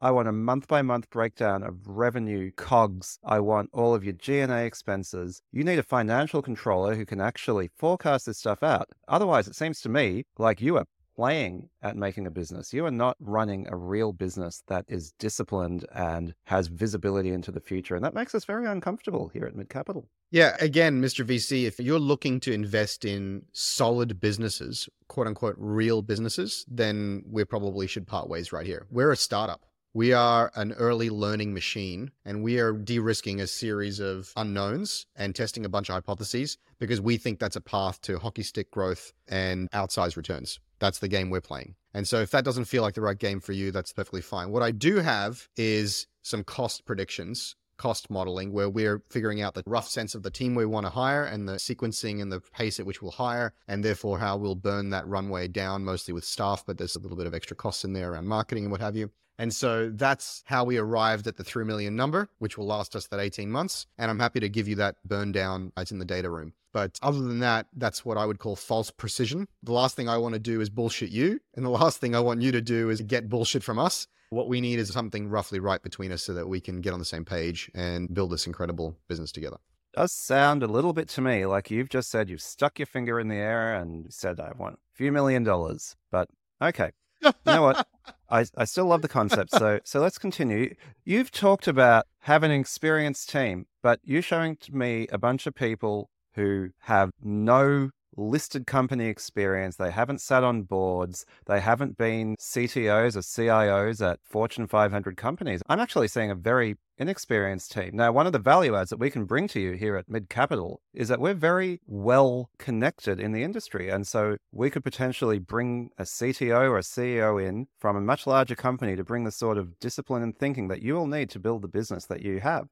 I 0.02 0.10
want 0.10 0.28
a 0.28 0.32
month 0.32 0.68
by 0.68 0.82
month 0.82 1.08
breakdown 1.08 1.62
of 1.62 1.86
revenue, 1.86 2.50
COGS. 2.56 3.18
I 3.24 3.40
want 3.40 3.70
all 3.72 3.94
of 3.94 4.04
your 4.04 4.12
G&A 4.12 4.66
expenses. 4.66 5.40
You 5.50 5.64
need 5.64 5.78
a 5.78 5.82
financial 5.82 6.42
controller 6.42 6.94
who 6.94 7.06
can 7.06 7.22
actually 7.22 7.70
forecast 7.78 8.26
this 8.26 8.36
stuff 8.36 8.62
out. 8.62 8.90
Otherwise, 9.08 9.48
it 9.48 9.56
seems 9.56 9.80
to 9.80 9.88
me 9.88 10.24
like 10.36 10.60
you 10.60 10.76
are 10.76 10.84
playing 11.14 11.68
at 11.82 11.96
making 11.96 12.26
a 12.26 12.30
business. 12.30 12.72
You 12.72 12.84
are 12.86 12.90
not 12.90 13.16
running 13.20 13.66
a 13.68 13.76
real 13.76 14.12
business 14.12 14.62
that 14.68 14.84
is 14.88 15.12
disciplined 15.18 15.86
and 15.94 16.34
has 16.44 16.66
visibility 16.66 17.30
into 17.30 17.52
the 17.52 17.60
future. 17.60 17.94
And 17.94 18.04
that 18.04 18.14
makes 18.14 18.34
us 18.34 18.44
very 18.44 18.66
uncomfortable 18.66 19.28
here 19.28 19.44
at 19.44 19.54
Mid 19.54 19.68
Capital. 19.68 20.08
Yeah, 20.30 20.56
again, 20.60 21.00
Mr. 21.00 21.24
VC, 21.24 21.64
if 21.64 21.78
you're 21.78 21.98
looking 21.98 22.40
to 22.40 22.52
invest 22.52 23.04
in 23.04 23.44
solid 23.52 24.20
businesses, 24.20 24.88
quote 25.08 25.26
unquote, 25.26 25.56
real 25.58 26.02
businesses, 26.02 26.64
then 26.68 27.22
we 27.30 27.44
probably 27.44 27.86
should 27.86 28.06
part 28.06 28.28
ways 28.28 28.52
right 28.52 28.66
here. 28.66 28.86
We're 28.90 29.12
a 29.12 29.16
startup. 29.16 29.64
We 29.96 30.12
are 30.12 30.50
an 30.56 30.72
early 30.72 31.08
learning 31.08 31.54
machine 31.54 32.10
and 32.24 32.42
we 32.42 32.58
are 32.58 32.72
de 32.72 32.98
risking 32.98 33.40
a 33.40 33.46
series 33.46 34.00
of 34.00 34.32
unknowns 34.36 35.06
and 35.14 35.36
testing 35.36 35.64
a 35.64 35.68
bunch 35.68 35.88
of 35.88 35.94
hypotheses 35.94 36.58
because 36.80 37.00
we 37.00 37.16
think 37.16 37.38
that's 37.38 37.54
a 37.54 37.60
path 37.60 38.00
to 38.00 38.18
hockey 38.18 38.42
stick 38.42 38.72
growth 38.72 39.12
and 39.28 39.70
outsized 39.70 40.16
returns. 40.16 40.58
That's 40.78 40.98
the 40.98 41.08
game 41.08 41.30
we're 41.30 41.40
playing. 41.40 41.74
And 41.92 42.06
so 42.08 42.20
if 42.20 42.30
that 42.32 42.44
doesn't 42.44 42.64
feel 42.64 42.82
like 42.82 42.94
the 42.94 43.00
right 43.00 43.18
game 43.18 43.40
for 43.40 43.52
you, 43.52 43.70
that's 43.70 43.92
perfectly 43.92 44.20
fine. 44.20 44.50
What 44.50 44.62
I 44.62 44.70
do 44.72 44.96
have 44.96 45.48
is 45.56 46.06
some 46.22 46.42
cost 46.44 46.84
predictions 46.84 47.56
cost 47.76 48.10
modeling 48.10 48.52
where 48.52 48.68
we're 48.68 49.02
figuring 49.10 49.42
out 49.42 49.54
the 49.54 49.62
rough 49.66 49.88
sense 49.88 50.14
of 50.14 50.22
the 50.22 50.30
team 50.30 50.54
we 50.54 50.66
want 50.66 50.86
to 50.86 50.90
hire 50.90 51.24
and 51.24 51.48
the 51.48 51.54
sequencing 51.54 52.22
and 52.22 52.30
the 52.30 52.40
pace 52.40 52.78
at 52.78 52.86
which 52.86 53.02
we'll 53.02 53.10
hire 53.10 53.52
and 53.68 53.84
therefore 53.84 54.18
how 54.18 54.36
we'll 54.36 54.54
burn 54.54 54.90
that 54.90 55.06
runway 55.06 55.48
down 55.48 55.84
mostly 55.84 56.14
with 56.14 56.24
staff 56.24 56.64
but 56.66 56.78
there's 56.78 56.96
a 56.96 57.00
little 57.00 57.16
bit 57.16 57.26
of 57.26 57.34
extra 57.34 57.56
costs 57.56 57.84
in 57.84 57.92
there 57.92 58.12
around 58.12 58.26
marketing 58.26 58.64
and 58.64 58.72
what 58.72 58.80
have 58.80 58.96
you 58.96 59.10
and 59.38 59.52
so 59.52 59.90
that's 59.92 60.44
how 60.46 60.62
we 60.62 60.76
arrived 60.76 61.26
at 61.26 61.36
the 61.36 61.44
3 61.44 61.64
million 61.64 61.96
number 61.96 62.28
which 62.38 62.56
will 62.56 62.66
last 62.66 62.94
us 62.94 63.06
that 63.08 63.20
18 63.20 63.50
months 63.50 63.86
and 63.98 64.10
i'm 64.10 64.20
happy 64.20 64.40
to 64.40 64.48
give 64.48 64.68
you 64.68 64.76
that 64.76 64.96
burn 65.04 65.32
down 65.32 65.72
it's 65.76 65.92
in 65.92 65.98
the 65.98 66.04
data 66.04 66.30
room 66.30 66.52
but 66.74 66.98
other 67.02 67.20
than 67.20 67.38
that, 67.38 67.68
that's 67.76 68.04
what 68.04 68.18
I 68.18 68.26
would 68.26 68.40
call 68.40 68.56
false 68.56 68.90
precision. 68.90 69.46
The 69.62 69.72
last 69.72 69.94
thing 69.94 70.08
I 70.08 70.18
want 70.18 70.34
to 70.34 70.40
do 70.40 70.60
is 70.60 70.68
bullshit 70.68 71.10
you. 71.10 71.40
And 71.54 71.64
the 71.64 71.70
last 71.70 72.00
thing 72.00 72.16
I 72.16 72.20
want 72.20 72.42
you 72.42 72.50
to 72.50 72.60
do 72.60 72.90
is 72.90 73.00
get 73.00 73.28
bullshit 73.28 73.62
from 73.62 73.78
us. 73.78 74.08
What 74.30 74.48
we 74.48 74.60
need 74.60 74.80
is 74.80 74.92
something 74.92 75.28
roughly 75.28 75.60
right 75.60 75.80
between 75.80 76.10
us 76.10 76.24
so 76.24 76.34
that 76.34 76.48
we 76.48 76.60
can 76.60 76.80
get 76.80 76.92
on 76.92 76.98
the 76.98 77.04
same 77.04 77.24
page 77.24 77.70
and 77.76 78.12
build 78.12 78.32
this 78.32 78.48
incredible 78.48 78.96
business 79.08 79.30
together. 79.30 79.58
Does 79.94 80.12
sound 80.12 80.64
a 80.64 80.66
little 80.66 80.92
bit 80.92 81.08
to 81.10 81.20
me 81.20 81.46
like 81.46 81.70
you've 81.70 81.88
just 81.88 82.10
said 82.10 82.28
you've 82.28 82.42
stuck 82.42 82.80
your 82.80 82.86
finger 82.86 83.20
in 83.20 83.28
the 83.28 83.36
air 83.36 83.72
and 83.76 84.12
said, 84.12 84.40
I 84.40 84.50
want 84.58 84.74
a 84.74 84.96
few 84.96 85.12
million 85.12 85.44
dollars. 85.44 85.94
But 86.10 86.28
okay. 86.60 86.90
You 87.22 87.32
know 87.46 87.62
what? 87.62 87.86
I, 88.28 88.46
I 88.56 88.64
still 88.64 88.86
love 88.86 89.02
the 89.02 89.08
concept. 89.08 89.52
So 89.52 89.78
so 89.84 90.00
let's 90.00 90.18
continue. 90.18 90.74
You've 91.04 91.30
talked 91.30 91.68
about 91.68 92.06
having 92.18 92.50
an 92.50 92.60
experienced 92.60 93.30
team, 93.30 93.66
but 93.80 94.00
you're 94.02 94.22
showing 94.22 94.56
to 94.56 94.74
me 94.74 95.06
a 95.12 95.18
bunch 95.18 95.46
of 95.46 95.54
people 95.54 96.10
who 96.34 96.70
have 96.80 97.10
no 97.22 97.90
listed 98.16 98.66
company 98.66 99.06
experience. 99.06 99.76
They 99.76 99.90
haven't 99.90 100.20
sat 100.20 100.44
on 100.44 100.62
boards. 100.62 101.24
They 101.46 101.60
haven't 101.60 101.96
been 101.96 102.36
CTOs 102.36 103.16
or 103.16 103.20
CIOs 103.20 104.06
at 104.06 104.20
Fortune 104.22 104.66
500 104.66 105.16
companies. 105.16 105.62
I'm 105.68 105.80
actually 105.80 106.08
seeing 106.08 106.30
a 106.30 106.36
very 106.36 106.76
inexperienced 106.96 107.72
team. 107.72 107.90
Now, 107.94 108.12
one 108.12 108.26
of 108.26 108.32
the 108.32 108.38
value 108.38 108.76
adds 108.76 108.90
that 108.90 109.00
we 109.00 109.10
can 109.10 109.24
bring 109.24 109.48
to 109.48 109.60
you 109.60 109.72
here 109.72 109.96
at 109.96 110.08
Mid 110.08 110.28
Capital 110.28 110.80
is 110.92 111.08
that 111.08 111.20
we're 111.20 111.34
very 111.34 111.80
well 111.86 112.50
connected 112.58 113.18
in 113.18 113.32
the 113.32 113.42
industry. 113.42 113.88
And 113.88 114.06
so 114.06 114.36
we 114.52 114.70
could 114.70 114.84
potentially 114.84 115.38
bring 115.38 115.90
a 115.98 116.04
CTO 116.04 116.70
or 116.70 116.78
a 116.78 116.82
CEO 116.82 117.44
in 117.44 117.66
from 117.78 117.96
a 117.96 118.00
much 118.00 118.26
larger 118.26 118.54
company 118.54 118.94
to 118.96 119.04
bring 119.04 119.24
the 119.24 119.32
sort 119.32 119.58
of 119.58 119.78
discipline 119.80 120.22
and 120.22 120.36
thinking 120.36 120.68
that 120.68 120.82
you 120.82 120.94
will 120.94 121.08
need 121.08 121.30
to 121.30 121.40
build 121.40 121.62
the 121.62 121.68
business 121.68 122.06
that 122.06 122.22
you 122.22 122.40
have. 122.40 122.68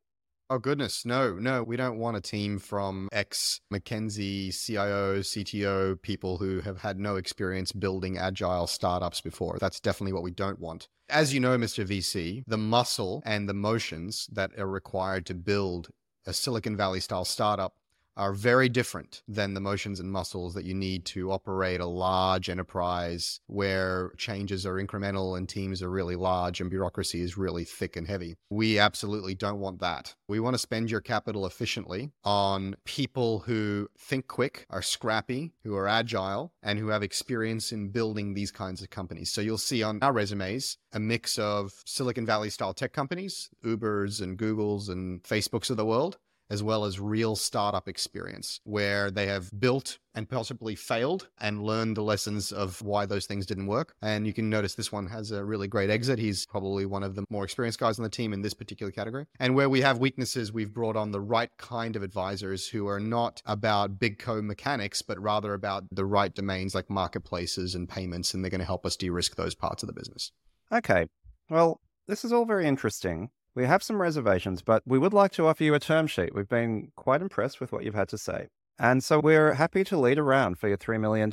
Oh, 0.51 0.59
goodness. 0.59 1.07
No, 1.07 1.35
no, 1.35 1.63
we 1.63 1.77
don't 1.77 1.99
want 1.99 2.17
a 2.17 2.21
team 2.21 2.59
from 2.59 3.09
ex 3.11 3.61
McKinsey, 3.73 4.55
CIO, 4.55 5.21
CTO 5.21 6.01
people 6.03 6.37
who 6.37 6.61
have 6.61 6.79
had 6.83 6.99
no 6.99 7.17
experience 7.17 7.73
building 7.73 8.19
agile 8.19 8.67
startups 8.67 9.21
before. 9.21 9.57
That's 9.59 9.81
definitely 9.81 10.13
what 10.13 10.23
we 10.23 10.31
don't 10.31 10.61
want. 10.61 10.89
As 11.09 11.33
you 11.33 11.41
know, 11.41 11.57
Mr. 11.57 11.87
VC, 11.87 12.43
the 12.47 12.59
muscle 12.59 13.23
and 13.25 13.49
the 13.49 13.55
motions 13.55 14.29
that 14.33 14.51
are 14.59 14.69
required 14.69 15.25
to 15.27 15.35
build 15.35 15.89
a 16.27 16.33
Silicon 16.33 16.77
Valley 16.77 17.01
style 17.01 17.25
startup 17.25 17.75
are 18.17 18.33
very 18.33 18.69
different 18.69 19.23
than 19.27 19.55
the 19.55 19.61
motions 19.61 20.01
and 20.01 20.11
muscles 20.11 20.55
that 20.55 20.65
you 20.65 20.75
need 20.75 21.05
to 21.05 21.33
operate 21.33 21.81
a 21.81 21.87
large 21.87 22.49
enterprise 22.49 23.41
where 23.47 24.13
changes 24.17 24.67
are 24.67 24.75
incremental 24.75 25.37
and 25.37 25.49
teams 25.49 25.83
are 25.83 25.91
really 25.91 26.17
large 26.17 26.61
and 26.61 26.71
bureaucracy 26.71 27.21
is 27.21 27.37
really 27.37 27.65
thick 27.65 27.97
and 27.97 28.07
heavy. 28.07 28.37
We 28.51 28.79
absolutely 28.79 29.35
don't 29.35 29.61
want 29.61 29.81
that. 29.81 30.15
We 30.29 30.41
want 30.41 30.55
to 30.55 30.59
spend 30.59 30.91
your 30.91 31.01
capital 31.01 31.47
efficiently 31.47 32.11
on 32.25 32.77
people 32.85 33.41
who 33.41 33.89
think 33.99 34.27
quick, 34.27 34.67
are 34.71 34.83
scrappy, 34.83 35.53
who 35.65 35.75
are 35.75 35.89
agile, 35.89 36.53
and 36.63 36.79
who 36.79 36.89
have 36.89 37.03
experience 37.03 37.73
in 37.73 37.91
building 37.91 38.35
these 38.35 38.51
kinds 38.51 38.83
of 38.83 38.91
companies. 38.91 39.33
So 39.33 39.41
you'll 39.41 39.59
see 39.59 39.83
on 39.83 39.99
our 40.03 40.13
resumes 40.13 40.79
a 40.93 41.01
mix 41.01 41.39
of 41.39 41.73
Silicon 41.87 42.27
Valley 42.27 42.51
style 42.51 42.75
tech 42.75 42.93
companies, 42.93 43.51
Ubers 43.65 44.21
and 44.21 44.39
Googles 44.39 44.89
and 44.89 45.23
Facebooks 45.23 45.71
of 45.71 45.77
the 45.77 45.87
world 45.87 46.19
as 46.53 46.63
well 46.63 46.85
as 46.85 47.01
real 47.01 47.35
startup 47.35 47.89
experience 47.89 48.61
where 48.65 49.11
they 49.11 49.27
have 49.27 49.51
built 49.59 49.99
and 50.15 50.29
possibly 50.29 50.75
failed 50.75 51.29
and 51.41 51.63
learned 51.63 51.97
the 51.97 52.03
lessons 52.03 52.53
of 52.53 52.83
why 52.83 53.07
those 53.07 53.25
things 53.25 53.47
didn't 53.47 53.67
work. 53.67 53.95
And 54.03 54.27
you 54.27 54.35
can 54.35 54.51
notice 54.51 54.75
this 54.75 54.93
one 54.93 55.07
has 55.07 55.31
a 55.31 55.43
really 55.43 55.67
great 55.67 55.89
exit. 55.89 56.19
He's 56.19 56.45
probably 56.45 56.85
one 56.85 57.03
of 57.03 57.15
the 57.15 57.25
more 57.31 57.45
experienced 57.45 57.81
guys 57.81 57.99
on 57.99 58.03
the 58.03 58.11
team 58.11 58.35
in 58.35 58.43
this 58.43 58.53
particular 58.53 58.93
category. 58.93 59.25
And 59.41 59.55
where 59.55 59.71
we 59.71 59.81
have 59.81 59.97
weaknesses, 59.97 60.53
we've 60.53 60.75
brought 60.75 60.95
on 60.95 61.11
the 61.11 61.23
right 61.23 61.51
kind 61.57 61.97
of 61.97 62.03
advisors 62.03 62.69
who 62.69 62.87
are 62.87 63.01
not 63.01 63.41
about 63.47 63.99
big 63.99 64.19
co 64.19 64.43
mechanics, 64.43 65.01
but 65.01 65.19
rather 65.19 65.55
about 65.55 65.85
the 65.91 66.05
right 66.05 66.35
domains 66.35 66.75
like 66.75 66.91
marketplaces 66.91 67.75
and 67.75 67.89
payments. 67.89 68.35
And 68.35 68.45
they're 68.45 68.51
going 68.51 68.59
to 68.59 68.67
help 68.67 68.85
us 68.85 68.97
de 68.97 69.09
risk 69.09 69.37
those 69.37 69.55
parts 69.55 69.83
of 69.83 69.87
the 69.87 69.95
business. 69.95 70.33
Okay. 70.71 71.07
Well, 71.49 71.81
this 72.07 72.27
is 72.27 72.33
all 72.33 72.45
very 72.45 72.67
interesting. 72.67 73.31
We 73.55 73.67
have 73.67 73.83
some 73.83 74.01
reservations, 74.01 74.63
but 74.63 74.83
we 74.87 74.99
would 74.99 75.13
like 75.13 75.33
to 75.33 75.47
offer 75.47 75.63
you 75.63 75.75
a 75.75 75.79
term 75.79 76.07
sheet. 76.07 76.35
We've 76.35 76.49
been 76.49 76.91
quite 76.97 77.21
impressed 77.21 77.61
with 77.61 77.71
what 77.71 77.85
you've 77.85 77.95
had 77.95 78.09
to 78.09 78.19
say. 78.19 78.47
And 78.79 79.05
so 79.05 79.21
we're 79.21 79.53
happy 79.53 79.85
to 79.85 79.99
lead 79.99 80.19
around 80.19 80.59
for 80.59 80.69
your 80.69 80.79
$3 80.79 80.99
million. 80.99 81.31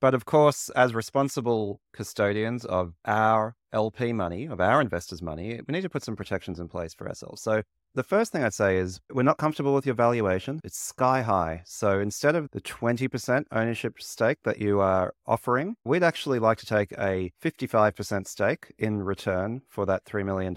But 0.00 0.14
of 0.14 0.24
course, 0.24 0.68
as 0.70 0.94
responsible 0.94 1.80
custodians 1.92 2.64
of 2.64 2.94
our 3.04 3.54
LP 3.72 4.12
money, 4.12 4.46
of 4.46 4.60
our 4.60 4.80
investors' 4.80 5.22
money, 5.22 5.60
we 5.66 5.72
need 5.72 5.82
to 5.82 5.88
put 5.88 6.02
some 6.02 6.16
protections 6.16 6.58
in 6.58 6.68
place 6.68 6.92
for 6.92 7.08
ourselves. 7.08 7.40
So 7.40 7.62
the 7.94 8.02
first 8.02 8.32
thing 8.32 8.42
I'd 8.42 8.54
say 8.54 8.76
is 8.76 9.00
we're 9.12 9.22
not 9.22 9.38
comfortable 9.38 9.74
with 9.74 9.86
your 9.86 9.94
valuation. 9.94 10.60
It's 10.64 10.78
sky 10.78 11.22
high. 11.22 11.62
So 11.66 12.00
instead 12.00 12.34
of 12.34 12.50
the 12.50 12.60
20% 12.60 13.44
ownership 13.52 14.00
stake 14.00 14.38
that 14.44 14.58
you 14.58 14.80
are 14.80 15.14
offering, 15.26 15.76
we'd 15.84 16.02
actually 16.02 16.38
like 16.38 16.58
to 16.58 16.66
take 16.66 16.92
a 16.92 17.32
55% 17.42 18.26
stake 18.26 18.72
in 18.78 19.02
return 19.02 19.62
for 19.68 19.84
that 19.86 20.04
$3 20.04 20.24
million. 20.24 20.54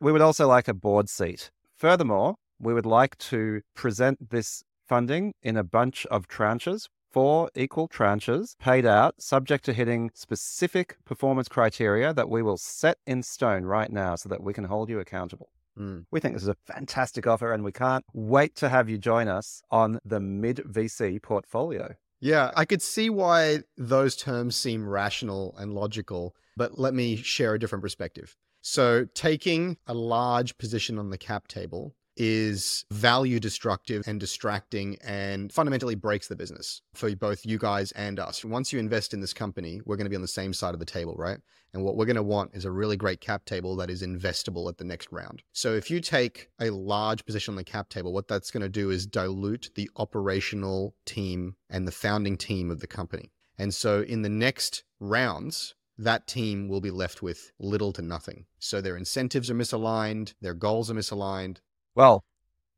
We 0.00 0.12
would 0.12 0.20
also 0.20 0.48
like 0.48 0.68
a 0.68 0.74
board 0.74 1.08
seat. 1.08 1.50
Furthermore, 1.76 2.36
we 2.58 2.74
would 2.74 2.86
like 2.86 3.16
to 3.18 3.62
present 3.74 4.30
this 4.30 4.62
funding 4.86 5.34
in 5.42 5.56
a 5.56 5.64
bunch 5.64 6.06
of 6.06 6.28
tranches 6.28 6.88
four 7.12 7.50
equal 7.54 7.88
tranches 7.88 8.56
paid 8.58 8.86
out 8.86 9.20
subject 9.20 9.66
to 9.66 9.72
hitting 9.74 10.10
specific 10.14 10.96
performance 11.04 11.46
criteria 11.46 12.14
that 12.14 12.30
we 12.30 12.42
will 12.42 12.56
set 12.56 12.96
in 13.06 13.22
stone 13.22 13.64
right 13.64 13.92
now 13.92 14.16
so 14.16 14.30
that 14.30 14.42
we 14.42 14.54
can 14.54 14.64
hold 14.64 14.88
you 14.88 14.98
accountable. 14.98 15.50
Mm. 15.78 16.04
We 16.10 16.20
think 16.20 16.34
this 16.34 16.42
is 16.42 16.48
a 16.48 16.56
fantastic 16.66 17.26
offer 17.26 17.52
and 17.52 17.64
we 17.64 17.72
can't 17.72 18.04
wait 18.12 18.56
to 18.56 18.68
have 18.68 18.88
you 18.88 18.98
join 18.98 19.28
us 19.28 19.62
on 19.70 19.98
the 20.04 20.20
mid 20.20 20.58
VC 20.58 21.22
portfolio. 21.22 21.94
Yeah, 22.20 22.52
I 22.54 22.64
could 22.64 22.82
see 22.82 23.10
why 23.10 23.60
those 23.76 24.14
terms 24.14 24.54
seem 24.54 24.88
rational 24.88 25.56
and 25.58 25.72
logical, 25.72 26.36
but 26.56 26.78
let 26.78 26.94
me 26.94 27.16
share 27.16 27.54
a 27.54 27.58
different 27.58 27.82
perspective. 27.82 28.36
So, 28.60 29.06
taking 29.12 29.76
a 29.88 29.94
large 29.94 30.56
position 30.56 31.00
on 31.00 31.10
the 31.10 31.18
cap 31.18 31.48
table 31.48 31.96
is 32.16 32.84
value 32.90 33.40
destructive 33.40 34.04
and 34.06 34.20
distracting 34.20 34.96
and 35.02 35.52
fundamentally 35.52 35.94
breaks 35.94 36.28
the 36.28 36.36
business 36.36 36.82
for 36.94 37.14
both 37.16 37.46
you 37.46 37.58
guys 37.58 37.92
and 37.92 38.18
us. 38.18 38.44
Once 38.44 38.72
you 38.72 38.78
invest 38.78 39.14
in 39.14 39.20
this 39.20 39.32
company, 39.32 39.80
we're 39.86 39.96
going 39.96 40.06
to 40.06 40.10
be 40.10 40.16
on 40.16 40.22
the 40.22 40.28
same 40.28 40.52
side 40.52 40.74
of 40.74 40.80
the 40.80 40.86
table, 40.86 41.14
right? 41.16 41.38
And 41.72 41.82
what 41.82 41.96
we're 41.96 42.06
going 42.06 42.16
to 42.16 42.22
want 42.22 42.54
is 42.54 42.64
a 42.64 42.70
really 42.70 42.96
great 42.96 43.20
cap 43.20 43.44
table 43.46 43.76
that 43.76 43.90
is 43.90 44.02
investable 44.02 44.68
at 44.68 44.76
the 44.76 44.84
next 44.84 45.10
round. 45.10 45.42
So 45.52 45.72
if 45.72 45.90
you 45.90 46.00
take 46.00 46.50
a 46.60 46.70
large 46.70 47.24
position 47.24 47.52
on 47.52 47.56
the 47.56 47.64
cap 47.64 47.88
table, 47.88 48.12
what 48.12 48.28
that's 48.28 48.50
going 48.50 48.62
to 48.62 48.68
do 48.68 48.90
is 48.90 49.06
dilute 49.06 49.70
the 49.74 49.90
operational 49.96 50.94
team 51.06 51.56
and 51.70 51.88
the 51.88 51.92
founding 51.92 52.36
team 52.36 52.70
of 52.70 52.80
the 52.80 52.86
company. 52.86 53.32
And 53.58 53.72
so 53.72 54.02
in 54.02 54.22
the 54.22 54.28
next 54.28 54.84
rounds, 55.00 55.74
that 55.98 56.26
team 56.26 56.68
will 56.68 56.80
be 56.80 56.90
left 56.90 57.22
with 57.22 57.52
little 57.58 57.92
to 57.92 58.02
nothing. 58.02 58.46
So 58.58 58.80
their 58.80 58.96
incentives 58.96 59.50
are 59.50 59.54
misaligned, 59.54 60.34
their 60.40 60.54
goals 60.54 60.90
are 60.90 60.94
misaligned. 60.94 61.58
Well, 61.94 62.24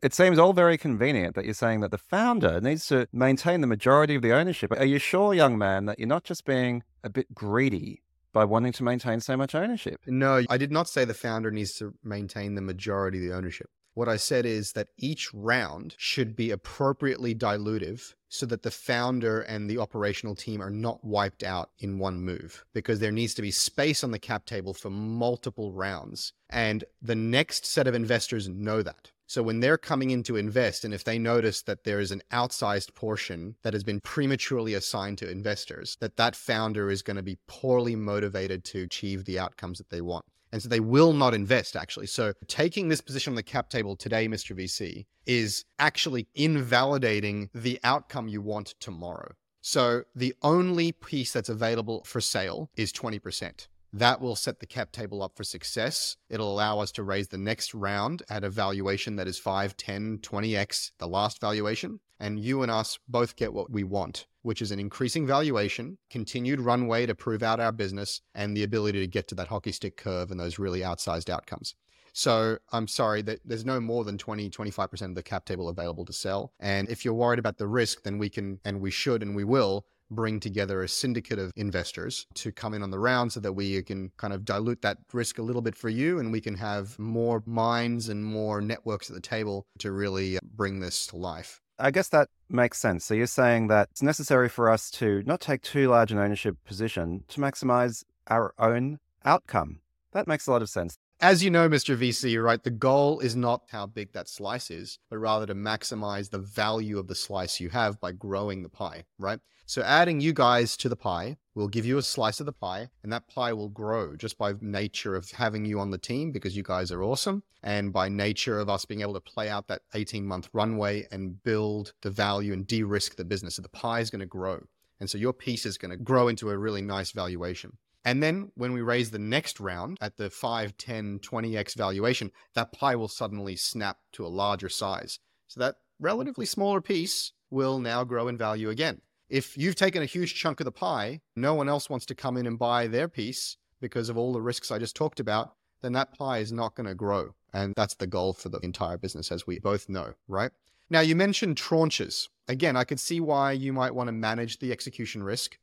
it 0.03 0.13
seems 0.13 0.39
all 0.39 0.53
very 0.53 0.77
convenient 0.77 1.35
that 1.35 1.45
you're 1.45 1.55
saying 1.55 1.81
that 1.81 1.91
the 1.91 1.99
founder 1.99 2.61
needs 2.61 2.87
to 2.89 3.07
maintain 3.13 3.61
the 3.61 3.67
majority 3.67 4.15
of 4.15 4.23
the 4.23 4.33
ownership. 4.33 4.73
Are 4.73 4.85
you 4.85 4.99
sure, 4.99 5.33
young 5.33 5.57
man, 5.57 5.87
that 5.87 5.99
you're 5.99 6.09
not 6.09 6.25
just 6.25 6.45
being 6.45 6.83
a 7.03 7.09
bit 7.09 7.35
greedy 7.35 8.03
by 8.33 8.45
wanting 8.45 8.73
to 8.73 8.83
maintain 8.83 9.21
so 9.21 9.37
much 9.37 9.55
ownership? 9.55 10.01
No, 10.07 10.43
I 10.51 10.59
did 10.59 10.73
not 10.73 10.89
say 10.89 11.05
the 11.05 11.15
founder 11.15 11.51
needs 11.51 11.75
to 11.79 11.95
maintain 12.03 12.55
the 12.55 12.61
majority 12.61 13.19
of 13.19 13.25
the 13.25 13.37
ownership. 13.37 13.71
What 13.95 14.09
I 14.09 14.17
said 14.17 14.45
is 14.45 14.73
that 14.73 14.89
each 14.99 15.33
round 15.33 15.95
should 15.97 16.35
be 16.35 16.51
appropriately 16.51 17.33
dilutive 17.33 18.15
so 18.29 18.45
that 18.47 18.65
the 18.65 18.73
founder 18.73 19.41
and 19.41 19.71
the 19.71 19.79
operational 19.79 20.35
team 20.35 20.61
are 20.61 20.71
not 20.71 21.05
wiped 21.05 21.45
out 21.45 21.71
in 21.79 22.01
one 22.01 22.21
move 22.21 22.65
because 22.73 22.99
there 22.99 23.13
needs 23.13 23.35
to 23.35 23.43
be 23.43 23.53
space 23.53 24.03
on 24.03 24.11
the 24.11 24.19
cap 24.19 24.47
table 24.47 24.75
for 24.75 24.91
multiple 24.91 25.73
rounds. 25.73 26.33
And 26.51 26.83
the 27.01 27.15
next 27.15 27.65
set 27.67 27.87
of 27.87 27.95
investors 27.95 28.49
know 28.49 28.83
that. 28.83 29.13
So 29.27 29.43
when 29.45 29.61
they're 29.61 29.79
coming 29.79 30.11
in 30.11 30.25
to 30.25 30.37
invest, 30.37 30.85
and 30.85 30.93
if 30.93 31.05
they 31.05 31.19
notice 31.19 31.63
that 31.63 31.85
there 31.85 32.01
is 32.01 32.11
an 32.11 32.23
outsized 32.33 32.95
portion 32.95 33.55
that 33.63 33.73
has 33.73 33.85
been 33.85 34.01
prematurely 34.01 34.75
assigned 34.75 35.19
to 35.19 35.31
investors, 35.31 35.97
that 36.01 36.17
that 36.17 36.37
founder 36.37 36.91
is 36.91 37.03
going 37.03 37.17
to 37.17 37.23
be 37.23 37.39
poorly 37.47 37.95
motivated 37.97 38.65
to 38.65 38.83
achieve 38.83 39.25
the 39.25 39.39
outcomes 39.39 39.79
that 39.79 39.91
they 39.91 40.01
want. 40.01 40.25
And 40.55 40.63
so 40.63 40.69
they 40.69 40.79
will 40.79 41.13
not 41.13 41.35
invest, 41.35 41.75
actually. 41.75 42.07
So 42.07 42.33
taking 42.47 42.89
this 42.89 43.01
position 43.01 43.33
on 43.33 43.35
the 43.35 43.43
cap 43.43 43.71
table 43.71 43.97
today, 43.97 44.29
Mr. 44.29 44.57
VC, 44.57 45.05
is 45.27 45.65
actually 45.81 46.29
invalidating 46.37 47.51
the 47.53 47.81
outcome 47.83 48.29
you 48.29 48.41
want 48.41 48.77
tomorrow. 48.79 49.33
So 49.63 50.05
the 50.15 50.33
only 50.43 50.93
piece 50.93 51.33
that's 51.33 51.49
available 51.49 52.05
for 52.05 52.21
sale 52.21 52.71
is 52.77 52.93
20%. 52.93 53.67
That 53.95 54.21
will 54.21 54.37
set 54.37 54.59
the 54.59 54.67
cap 54.67 54.91
table 54.91 55.23
up 55.23 55.37
for 55.37 55.45
success. 55.45 56.17
It'll 56.29 56.53
allow 56.53 56.81
us 56.81 56.91
to 56.93 57.05
raise 57.05 57.29
the 57.29 57.39
next 57.39 57.75
round 57.75 58.23
at 58.29 58.43
a 58.43 58.51
valuation 58.51 59.17
that 59.17 59.29
is 59.29 59.39
5, 59.39 59.77
10, 59.77 60.19
20x 60.19 60.91
the 60.99 61.07
last 61.07 61.41
valuation. 61.41 62.01
And 62.19 62.41
you 62.41 62.63
and 62.63 62.71
us 62.71 62.99
both 63.09 63.37
get 63.37 63.55
what 63.55 63.71
we 63.71 63.85
want 63.85 64.27
which 64.45 64.61
is 64.61 64.71
an 64.71 64.79
increasing 64.79 65.27
valuation, 65.27 65.97
continued 66.11 66.61
runway 66.61 67.07
to 67.07 67.15
prove 67.15 67.43
out 67.43 67.61
our 67.61 67.73
business, 67.73 68.21
and 68.35 68.55
the 68.55 68.63
ability 68.63 69.01
to 69.01 69.07
get 69.07 69.27
to 69.27 69.35
that 69.35 69.49
hockey 69.49 69.73
stick 69.73 69.97
curve 69.97 70.31
and 70.31 70.39
those 70.39 70.59
really 70.59 70.81
outsized 70.81 71.31
outcomes. 71.31 71.75
So 72.13 72.59
I'm 72.71 72.87
sorry 72.87 73.23
that 73.23 73.41
there's 73.45 73.65
no 73.65 73.81
more 73.81 74.05
than 74.05 74.19
20, 74.19 74.51
25% 74.51 75.03
of 75.03 75.15
the 75.15 75.23
cap 75.23 75.47
table 75.47 75.71
available 75.71 76.05
to 76.05 76.13
sell. 76.13 76.53
And 76.61 76.91
if 76.91 77.05
you're 77.05 77.15
worried 77.15 77.39
about 77.39 77.57
the 77.57 77.67
risk, 77.67 78.03
then 78.03 78.19
we 78.19 78.29
can, 78.29 78.61
and 78.67 78.83
we 78.83 78.91
should, 78.91 79.23
and 79.23 79.35
we 79.35 79.45
will 79.45 79.87
bring 80.15 80.41
together 80.41 80.83
a 80.83 80.89
syndicate 80.89 81.39
of 81.39 81.53
investors 81.57 82.27
to 82.35 82.53
come 82.53 82.75
in 82.75 82.83
on 82.83 82.91
the 82.91 82.99
round 82.99 83.33
so 83.33 83.41
that 83.41 83.53
we 83.53 83.83
can 83.83 84.11
kind 84.17 84.33
of 84.33 84.45
dilute 84.45 84.83
that 84.83 84.99
risk 85.13 85.39
a 85.39 85.43
little 85.43 85.63
bit 85.63 85.77
for 85.77 85.89
you 85.89 86.19
and 86.19 86.33
we 86.33 86.41
can 86.41 86.55
have 86.55 86.99
more 86.99 87.43
minds 87.47 88.09
and 88.09 88.25
more 88.25 88.61
networks 88.61 89.11
at 89.11 89.15
the 89.15 89.21
table 89.21 89.67
to 89.79 89.93
really 89.93 90.37
uh, 90.37 90.41
bring 90.43 90.81
this 90.81 91.07
to 91.07 91.17
life. 91.17 91.61
I 91.79 91.91
guess 91.91 92.09
that 92.11 92.29
makes 92.49 92.79
sense. 92.79 93.05
So 93.05 93.15
you're 93.15 93.27
saying 93.27 93.67
that 93.69 93.89
it's 93.91 94.03
necessary 94.03 94.49
for 94.49 94.71
us 94.71 94.91
to 94.93 95.23
not 95.27 95.41
take 95.41 95.63
too 95.63 95.89
large 95.89 96.13
an 96.13 96.19
ownership 96.19 96.57
position 96.65 97.25
to 97.29 97.41
maximize 97.41 98.05
our 98.29 98.55
own 98.59 98.99
outcome. 99.25 99.81
That 100.13 100.29
makes 100.29 100.47
a 100.47 100.53
lot 100.53 100.63
of 100.63 100.69
sense. 100.69 100.97
As 101.21 101.45
you 101.45 101.51
know, 101.51 101.69
Mr. 101.69 101.97
VC, 101.97 102.43
right, 102.43 102.63
the 102.63 102.71
goal 102.71 103.21
is 103.21 103.37
not 103.37 103.63
how 103.71 103.87
big 103.87 104.13
that 104.13 104.29
slice 104.29 104.71
is, 104.71 104.99
but 105.09 105.19
rather 105.19 105.47
to 105.47 105.55
maximize 105.55 106.29
the 106.29 106.39
value 106.39 106.99
of 106.99 107.07
the 107.07 107.15
slice 107.15 107.61
you 107.61 107.71
have 107.71 108.01
by 108.01 108.13
growing 108.13 108.63
the 108.63 108.69
pie, 108.69 109.05
right? 109.19 109.39
So 109.65 109.81
adding 109.83 110.21
you 110.21 110.35
guys 110.35 110.77
to 110.79 110.89
the 110.91 110.97
pie 110.97 111.39
will 111.55 111.69
give 111.69 111.87
you 111.87 111.97
a 111.97 112.03
slice 112.03 112.41
of 112.41 112.47
the 112.47 112.53
pie, 112.53 112.91
and 113.03 113.13
that 113.13 113.29
pie 113.29 113.53
will 113.53 113.71
grow 113.71 114.17
just 114.17 114.37
by 114.37 114.55
nature 114.61 115.15
of 115.15 115.31
having 115.31 115.65
you 115.65 115.81
on 115.81 115.91
the 115.91 115.99
team 115.99 116.33
because 116.33 116.57
you 116.57 116.63
guys 116.63 116.91
are 116.91 117.03
awesome, 117.03 117.43
and 117.63 117.93
by 117.93 118.09
nature 118.09 118.59
of 118.59 118.69
us 118.69 118.85
being 118.85 119.01
able 119.01 119.15
to 119.15 119.21
play 119.21 119.49
out 119.49 119.69
that 119.69 119.83
18 119.95 120.27
month 120.27 120.51
runway 120.53 121.07
and 121.11 121.43
build 121.45 121.95
the 122.03 122.11
value 122.11 122.53
and 122.53 122.67
de 122.67 122.83
risk 122.83 123.17
the 123.17 123.25
business. 123.25 123.55
So 123.55 123.63
the 123.63 123.69
pie 123.71 124.01
is 124.01 124.11
going 124.11 124.21
to 124.21 124.27
grow. 124.27 124.61
And 125.01 125.09
so 125.09 125.17
your 125.17 125.33
piece 125.33 125.65
is 125.65 125.79
going 125.79 125.91
to 125.91 125.97
grow 125.97 126.29
into 126.29 126.51
a 126.51 126.59
really 126.59 126.83
nice 126.83 127.13
valuation. 127.13 127.79
And 128.05 128.23
then 128.23 128.53
when 128.55 128.73
we 128.73 128.83
raise 128.83 129.11
the 129.11 129.19
next 129.19 129.61
round 129.61 129.99
at 130.01 130.17
the 130.17 130.29
5, 130.29 130.77
10, 130.77 131.21
20x 131.21 131.75
valuation, 131.75 132.31
that 132.55 132.73
pie 132.73 132.97
will 132.97 133.09
suddenly 133.09 133.57
snap 133.57 133.99
to 134.13 134.27
a 134.27 134.29
larger 134.29 134.69
size. 134.69 135.19
So 135.49 135.61
that 135.61 135.77
relatively 135.99 136.47
smaller 136.47 136.81
piece 136.81 137.33
will 137.51 137.79
now 137.79 138.05
grow 138.05 138.29
in 138.29 138.37
value 138.37 138.69
again. 138.69 139.01
If 139.31 139.57
you've 139.57 139.77
taken 139.77 140.03
a 140.03 140.07
huge 140.07 140.35
chunk 140.35 140.61
of 140.61 140.67
the 140.67 140.73
pie, 140.73 141.23
no 141.35 141.55
one 141.55 141.69
else 141.69 141.89
wants 141.89 142.05
to 142.07 142.15
come 142.15 142.37
in 142.37 142.47
and 142.47 142.59
buy 142.59 142.87
their 142.87 143.09
piece 143.09 143.57
because 143.81 144.09
of 144.09 144.19
all 144.19 144.33
the 144.33 144.43
risks 144.43 144.71
I 144.71 144.79
just 144.79 144.97
talked 144.97 145.19
about, 145.19 145.55
then 145.81 145.93
that 145.93 146.17
pie 146.17 146.39
is 146.39 146.53
not 146.53 146.75
going 146.75 146.87
to 146.87 146.95
grow. 146.95 147.35
And 147.53 147.73
that's 147.77 147.95
the 147.95 148.07
goal 148.07 148.33
for 148.33 148.49
the 148.49 148.59
entire 148.59 148.99
business, 148.99 149.33
as 149.33 149.47
we 149.47 149.59
both 149.61 149.89
know, 149.89 150.15
right? 150.29 150.51
Now, 150.91 151.01
you 151.01 151.17
mentioned 151.17 151.57
tranches. 151.57 152.29
Again, 152.49 152.77
I 152.77 152.85
could 152.85 153.01
see 153.01 153.21
why 153.21 153.53
you 153.53 153.73
might 153.73 153.95
want 153.95 154.09
to 154.09 154.13
manage 154.13 154.59
the 154.59 154.73
execution 154.73 155.23
risk. 155.23 155.59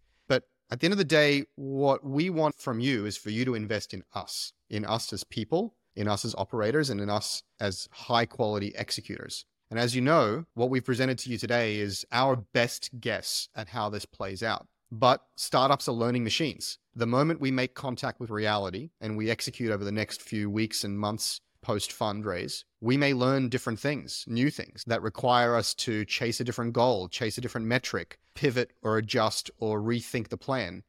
At 0.71 0.79
the 0.79 0.85
end 0.85 0.93
of 0.93 0.97
the 0.97 1.03
day, 1.03 1.43
what 1.55 2.01
we 2.05 2.29
want 2.29 2.55
from 2.55 2.79
you 2.79 3.05
is 3.05 3.17
for 3.17 3.29
you 3.29 3.43
to 3.43 3.55
invest 3.55 3.93
in 3.93 4.03
us, 4.13 4.53
in 4.69 4.85
us 4.85 5.11
as 5.11 5.25
people, 5.25 5.75
in 5.97 6.07
us 6.07 6.23
as 6.23 6.33
operators, 6.35 6.89
and 6.89 7.01
in 7.01 7.09
us 7.09 7.43
as 7.59 7.89
high 7.91 8.25
quality 8.25 8.71
executors. 8.77 9.43
And 9.69 9.77
as 9.77 9.97
you 9.97 10.01
know, 10.01 10.45
what 10.53 10.69
we've 10.69 10.85
presented 10.85 11.17
to 11.19 11.29
you 11.29 11.37
today 11.37 11.75
is 11.75 12.05
our 12.13 12.37
best 12.37 12.89
guess 13.01 13.49
at 13.53 13.67
how 13.67 13.89
this 13.89 14.05
plays 14.05 14.41
out. 14.41 14.65
But 14.89 15.21
startups 15.35 15.89
are 15.89 15.93
learning 15.93 16.23
machines. 16.23 16.77
The 16.95 17.05
moment 17.05 17.41
we 17.41 17.51
make 17.51 17.75
contact 17.75 18.21
with 18.21 18.29
reality 18.29 18.91
and 19.01 19.17
we 19.17 19.29
execute 19.29 19.71
over 19.71 19.83
the 19.83 19.91
next 19.91 20.21
few 20.21 20.49
weeks 20.49 20.85
and 20.85 20.97
months 20.97 21.41
post 21.61 21.91
fundraise, 21.91 22.63
we 22.79 22.97
may 22.97 23.13
learn 23.13 23.49
different 23.49 23.79
things, 23.79 24.25
new 24.27 24.49
things 24.49 24.83
that 24.87 25.01
require 25.01 25.55
us 25.55 25.73
to 25.75 26.05
chase 26.05 26.39
a 26.39 26.43
different 26.43 26.73
goal, 26.73 27.07
chase 27.07 27.37
a 27.37 27.41
different 27.41 27.67
metric, 27.67 28.19
pivot 28.35 28.71
or 28.81 28.97
adjust 28.97 29.51
or 29.59 29.81
rethink 29.81 30.29
the 30.29 30.37
plan. 30.37 30.83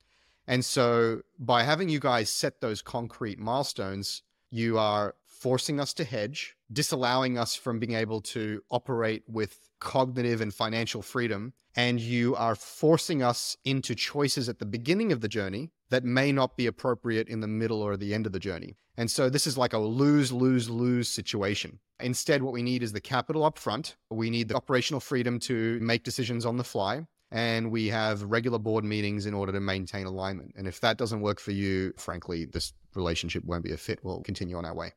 And 0.47 0.65
so 0.65 1.23
by 1.39 1.63
having 1.63 1.89
you 1.89 2.01
guys 2.01 2.31
set 2.31 2.61
those 2.61 2.83
concrete 2.83 3.39
milestones, 3.39 4.23
you 4.51 4.79
are 4.79 5.15
forcing 5.27 5.81
us 5.81 5.93
to 5.95 6.05
hedge, 6.05 6.57
disallowing 6.73 7.39
us 7.39 7.55
from 7.55 7.79
being 7.79 7.95
able 7.95 8.21
to 8.21 8.63
operate 8.71 9.23
with 9.29 9.59
cognitive 9.81 10.41
and 10.41 10.55
financial 10.55 11.03
freedom. 11.03 11.53
And 11.75 12.01
you 12.01 12.37
are 12.37 12.55
forcing 12.55 13.23
us 13.23 13.57
into 13.65 13.95
choices 13.95 14.49
at 14.49 14.59
the 14.59 14.67
beginning 14.67 15.13
of 15.13 15.21
the 15.21 15.29
journey 15.29 15.71
that 15.91 16.05
may 16.05 16.33
not 16.33 16.57
be 16.57 16.67
appropriate 16.67 17.29
in 17.29 17.41
the 17.41 17.49
middle 17.49 17.83
or 17.83 17.97
the 17.97 18.15
end 18.15 18.27
of 18.27 18.33
the 18.33 18.39
journey. 18.39 18.77
And 18.97 19.11
so 19.11 19.29
this 19.29 19.47
is 19.47 19.59
like 19.59 19.73
a 19.73 19.79
lose, 19.79 20.33
lose, 20.33 20.69
lose 20.69 21.09
situation. 21.09 21.79
Instead, 22.01 22.43
what 22.43 22.53
we 22.53 22.63
need 22.63 22.83
is 22.83 22.93
the 22.93 23.01
capital 23.01 23.45
up 23.45 23.59
front. 23.59 23.97
We 24.11 24.31
need 24.31 24.49
the 24.49 24.57
operational 24.57 25.01
freedom 25.01 25.39
to 25.41 25.79
make 25.81 26.05
decisions 26.05 26.45
on 26.45 26.57
the 26.57 26.65
fly. 26.65 27.07
And 27.31 27.71
we 27.71 27.89
have 27.89 28.23
regular 28.23 28.59
board 28.59 28.85
meetings 28.85 29.25
in 29.25 29.33
order 29.33 29.53
to 29.53 29.61
maintain 29.61 30.05
alignment. 30.05 30.53
And 30.57 30.69
if 30.69 30.81
that 30.81 30.99
doesn't 30.99 31.23
work 31.23 31.41
for 31.41 31.53
you, 31.53 31.95
frankly, 31.97 32.45
this 32.45 32.75
relationship 32.95 33.45
won't 33.45 33.65
be 33.65 33.73
a 33.73 33.79
fit. 33.79 34.01
We'll 34.03 34.21
continue 34.21 34.57
on 34.59 34.67
our 34.67 34.75
way. 34.75 34.93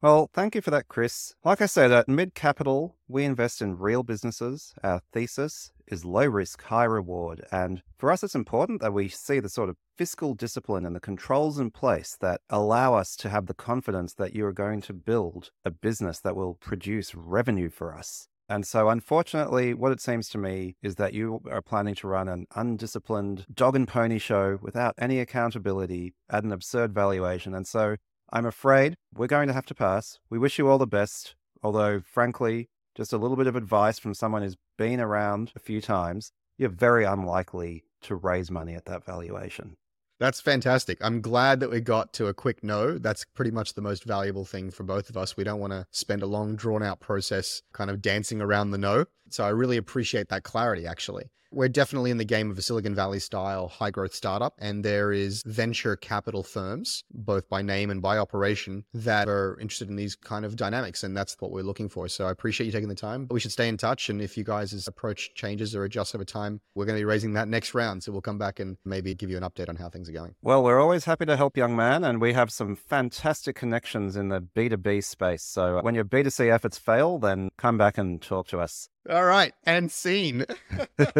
Well, 0.00 0.30
thank 0.32 0.54
you 0.54 0.60
for 0.60 0.70
that, 0.70 0.86
Chris. 0.86 1.34
Like 1.42 1.60
I 1.60 1.66
said, 1.66 1.90
at 1.90 2.08
Mid 2.08 2.32
Capital, 2.32 2.94
we 3.08 3.24
invest 3.24 3.60
in 3.60 3.78
real 3.78 4.04
businesses. 4.04 4.72
Our 4.84 5.00
thesis 5.12 5.72
is 5.88 6.04
low 6.04 6.26
risk, 6.26 6.62
high 6.62 6.84
reward. 6.84 7.44
And 7.50 7.82
for 7.98 8.12
us, 8.12 8.22
it's 8.22 8.36
important 8.36 8.80
that 8.80 8.92
we 8.92 9.08
see 9.08 9.40
the 9.40 9.48
sort 9.48 9.68
of 9.68 9.76
fiscal 9.96 10.34
discipline 10.34 10.86
and 10.86 10.94
the 10.94 11.00
controls 11.00 11.58
in 11.58 11.72
place 11.72 12.16
that 12.20 12.42
allow 12.48 12.94
us 12.94 13.16
to 13.16 13.28
have 13.28 13.46
the 13.46 13.54
confidence 13.54 14.14
that 14.14 14.36
you 14.36 14.46
are 14.46 14.52
going 14.52 14.82
to 14.82 14.92
build 14.92 15.50
a 15.64 15.72
business 15.72 16.20
that 16.20 16.36
will 16.36 16.54
produce 16.54 17.16
revenue 17.16 17.68
for 17.68 17.92
us. 17.92 18.28
And 18.48 18.66
so, 18.66 18.88
unfortunately, 18.88 19.74
what 19.74 19.92
it 19.92 20.00
seems 20.00 20.28
to 20.30 20.38
me 20.38 20.76
is 20.80 20.94
that 20.94 21.12
you 21.12 21.42
are 21.50 21.60
planning 21.60 21.94
to 21.96 22.08
run 22.08 22.28
an 22.28 22.46
undisciplined 22.54 23.44
dog 23.52 23.76
and 23.76 23.86
pony 23.86 24.18
show 24.18 24.58
without 24.62 24.94
any 24.96 25.18
accountability 25.20 26.14
at 26.30 26.44
an 26.44 26.52
absurd 26.52 26.94
valuation. 26.94 27.52
And 27.52 27.66
so, 27.66 27.96
I'm 28.30 28.46
afraid 28.46 28.94
we're 29.14 29.26
going 29.26 29.48
to 29.48 29.54
have 29.54 29.66
to 29.66 29.74
pass. 29.74 30.18
We 30.28 30.38
wish 30.38 30.58
you 30.58 30.68
all 30.68 30.78
the 30.78 30.86
best, 30.86 31.34
although, 31.62 32.00
frankly, 32.00 32.68
just 32.94 33.12
a 33.12 33.16
little 33.16 33.36
bit 33.36 33.46
of 33.46 33.56
advice 33.56 33.98
from 33.98 34.12
someone 34.12 34.42
who's 34.42 34.56
been 34.76 35.00
around 35.00 35.52
a 35.56 35.60
few 35.60 35.80
times, 35.80 36.32
you're 36.58 36.68
very 36.68 37.04
unlikely 37.04 37.84
to 38.02 38.14
raise 38.14 38.50
money 38.50 38.74
at 38.74 38.84
that 38.84 39.04
valuation. 39.04 39.76
That's 40.20 40.40
fantastic. 40.40 40.98
I'm 41.00 41.20
glad 41.20 41.60
that 41.60 41.70
we 41.70 41.80
got 41.80 42.12
to 42.14 42.26
a 42.26 42.34
quick 42.34 42.64
no. 42.64 42.98
That's 42.98 43.24
pretty 43.24 43.52
much 43.52 43.74
the 43.74 43.80
most 43.80 44.04
valuable 44.04 44.44
thing 44.44 44.72
for 44.72 44.82
both 44.82 45.08
of 45.08 45.16
us. 45.16 45.36
We 45.36 45.44
don't 45.44 45.60
want 45.60 45.72
to 45.72 45.86
spend 45.92 46.22
a 46.22 46.26
long, 46.26 46.56
drawn 46.56 46.82
out 46.82 46.98
process 46.98 47.62
kind 47.72 47.88
of 47.88 48.02
dancing 48.02 48.40
around 48.40 48.72
the 48.72 48.78
no. 48.78 49.04
So 49.30 49.44
I 49.44 49.50
really 49.50 49.76
appreciate 49.76 50.28
that 50.28 50.42
clarity, 50.42 50.86
actually. 50.86 51.30
We're 51.50 51.68
definitely 51.68 52.10
in 52.10 52.18
the 52.18 52.24
game 52.24 52.50
of 52.50 52.58
a 52.58 52.62
Silicon 52.62 52.94
Valley 52.94 53.20
style 53.20 53.68
high 53.68 53.90
growth 53.90 54.14
startup, 54.14 54.54
and 54.58 54.84
there 54.84 55.12
is 55.12 55.42
venture 55.46 55.96
capital 55.96 56.42
firms, 56.42 57.04
both 57.10 57.48
by 57.48 57.62
name 57.62 57.90
and 57.90 58.02
by 58.02 58.18
operation, 58.18 58.84
that 58.92 59.28
are 59.28 59.58
interested 59.58 59.88
in 59.88 59.96
these 59.96 60.14
kind 60.14 60.44
of 60.44 60.56
dynamics, 60.56 61.02
and 61.02 61.16
that's 61.16 61.36
what 61.40 61.50
we're 61.50 61.62
looking 61.62 61.88
for. 61.88 62.06
So 62.08 62.26
I 62.26 62.30
appreciate 62.30 62.66
you 62.66 62.72
taking 62.72 62.88
the 62.88 62.94
time. 62.94 63.26
But 63.26 63.34
We 63.34 63.40
should 63.40 63.52
stay 63.52 63.68
in 63.68 63.76
touch, 63.76 64.10
and 64.10 64.20
if 64.20 64.36
you 64.36 64.44
guys' 64.44 64.86
approach 64.86 65.34
changes 65.34 65.74
or 65.74 65.84
adjusts 65.84 66.14
over 66.14 66.24
time, 66.24 66.60
we're 66.74 66.84
going 66.84 66.96
to 66.96 67.00
be 67.00 67.06
raising 67.06 67.32
that 67.34 67.48
next 67.48 67.74
round. 67.74 68.02
So 68.02 68.12
we'll 68.12 68.20
come 68.20 68.38
back 68.38 68.60
and 68.60 68.76
maybe 68.84 69.14
give 69.14 69.30
you 69.30 69.36
an 69.36 69.42
update 69.42 69.68
on 69.68 69.76
how 69.76 69.88
things 69.88 70.08
are 70.08 70.12
going. 70.12 70.34
Well, 70.42 70.62
we're 70.62 70.80
always 70.80 71.06
happy 71.06 71.24
to 71.26 71.36
help, 71.36 71.56
young 71.56 71.74
man, 71.74 72.04
and 72.04 72.20
we 72.20 72.34
have 72.34 72.50
some 72.50 72.76
fantastic 72.76 73.56
connections 73.56 74.16
in 74.16 74.28
the 74.28 74.40
B2B 74.40 75.02
space. 75.02 75.44
So 75.44 75.80
when 75.80 75.94
your 75.94 76.04
B2C 76.04 76.52
efforts 76.52 76.76
fail, 76.78 77.18
then 77.18 77.50
come 77.56 77.78
back 77.78 77.96
and 77.96 78.20
talk 78.20 78.48
to 78.48 78.60
us. 78.60 78.90
All 79.08 79.24
right, 79.24 79.54
and 79.64 79.90
scene. 79.90 80.44
this 80.96 81.10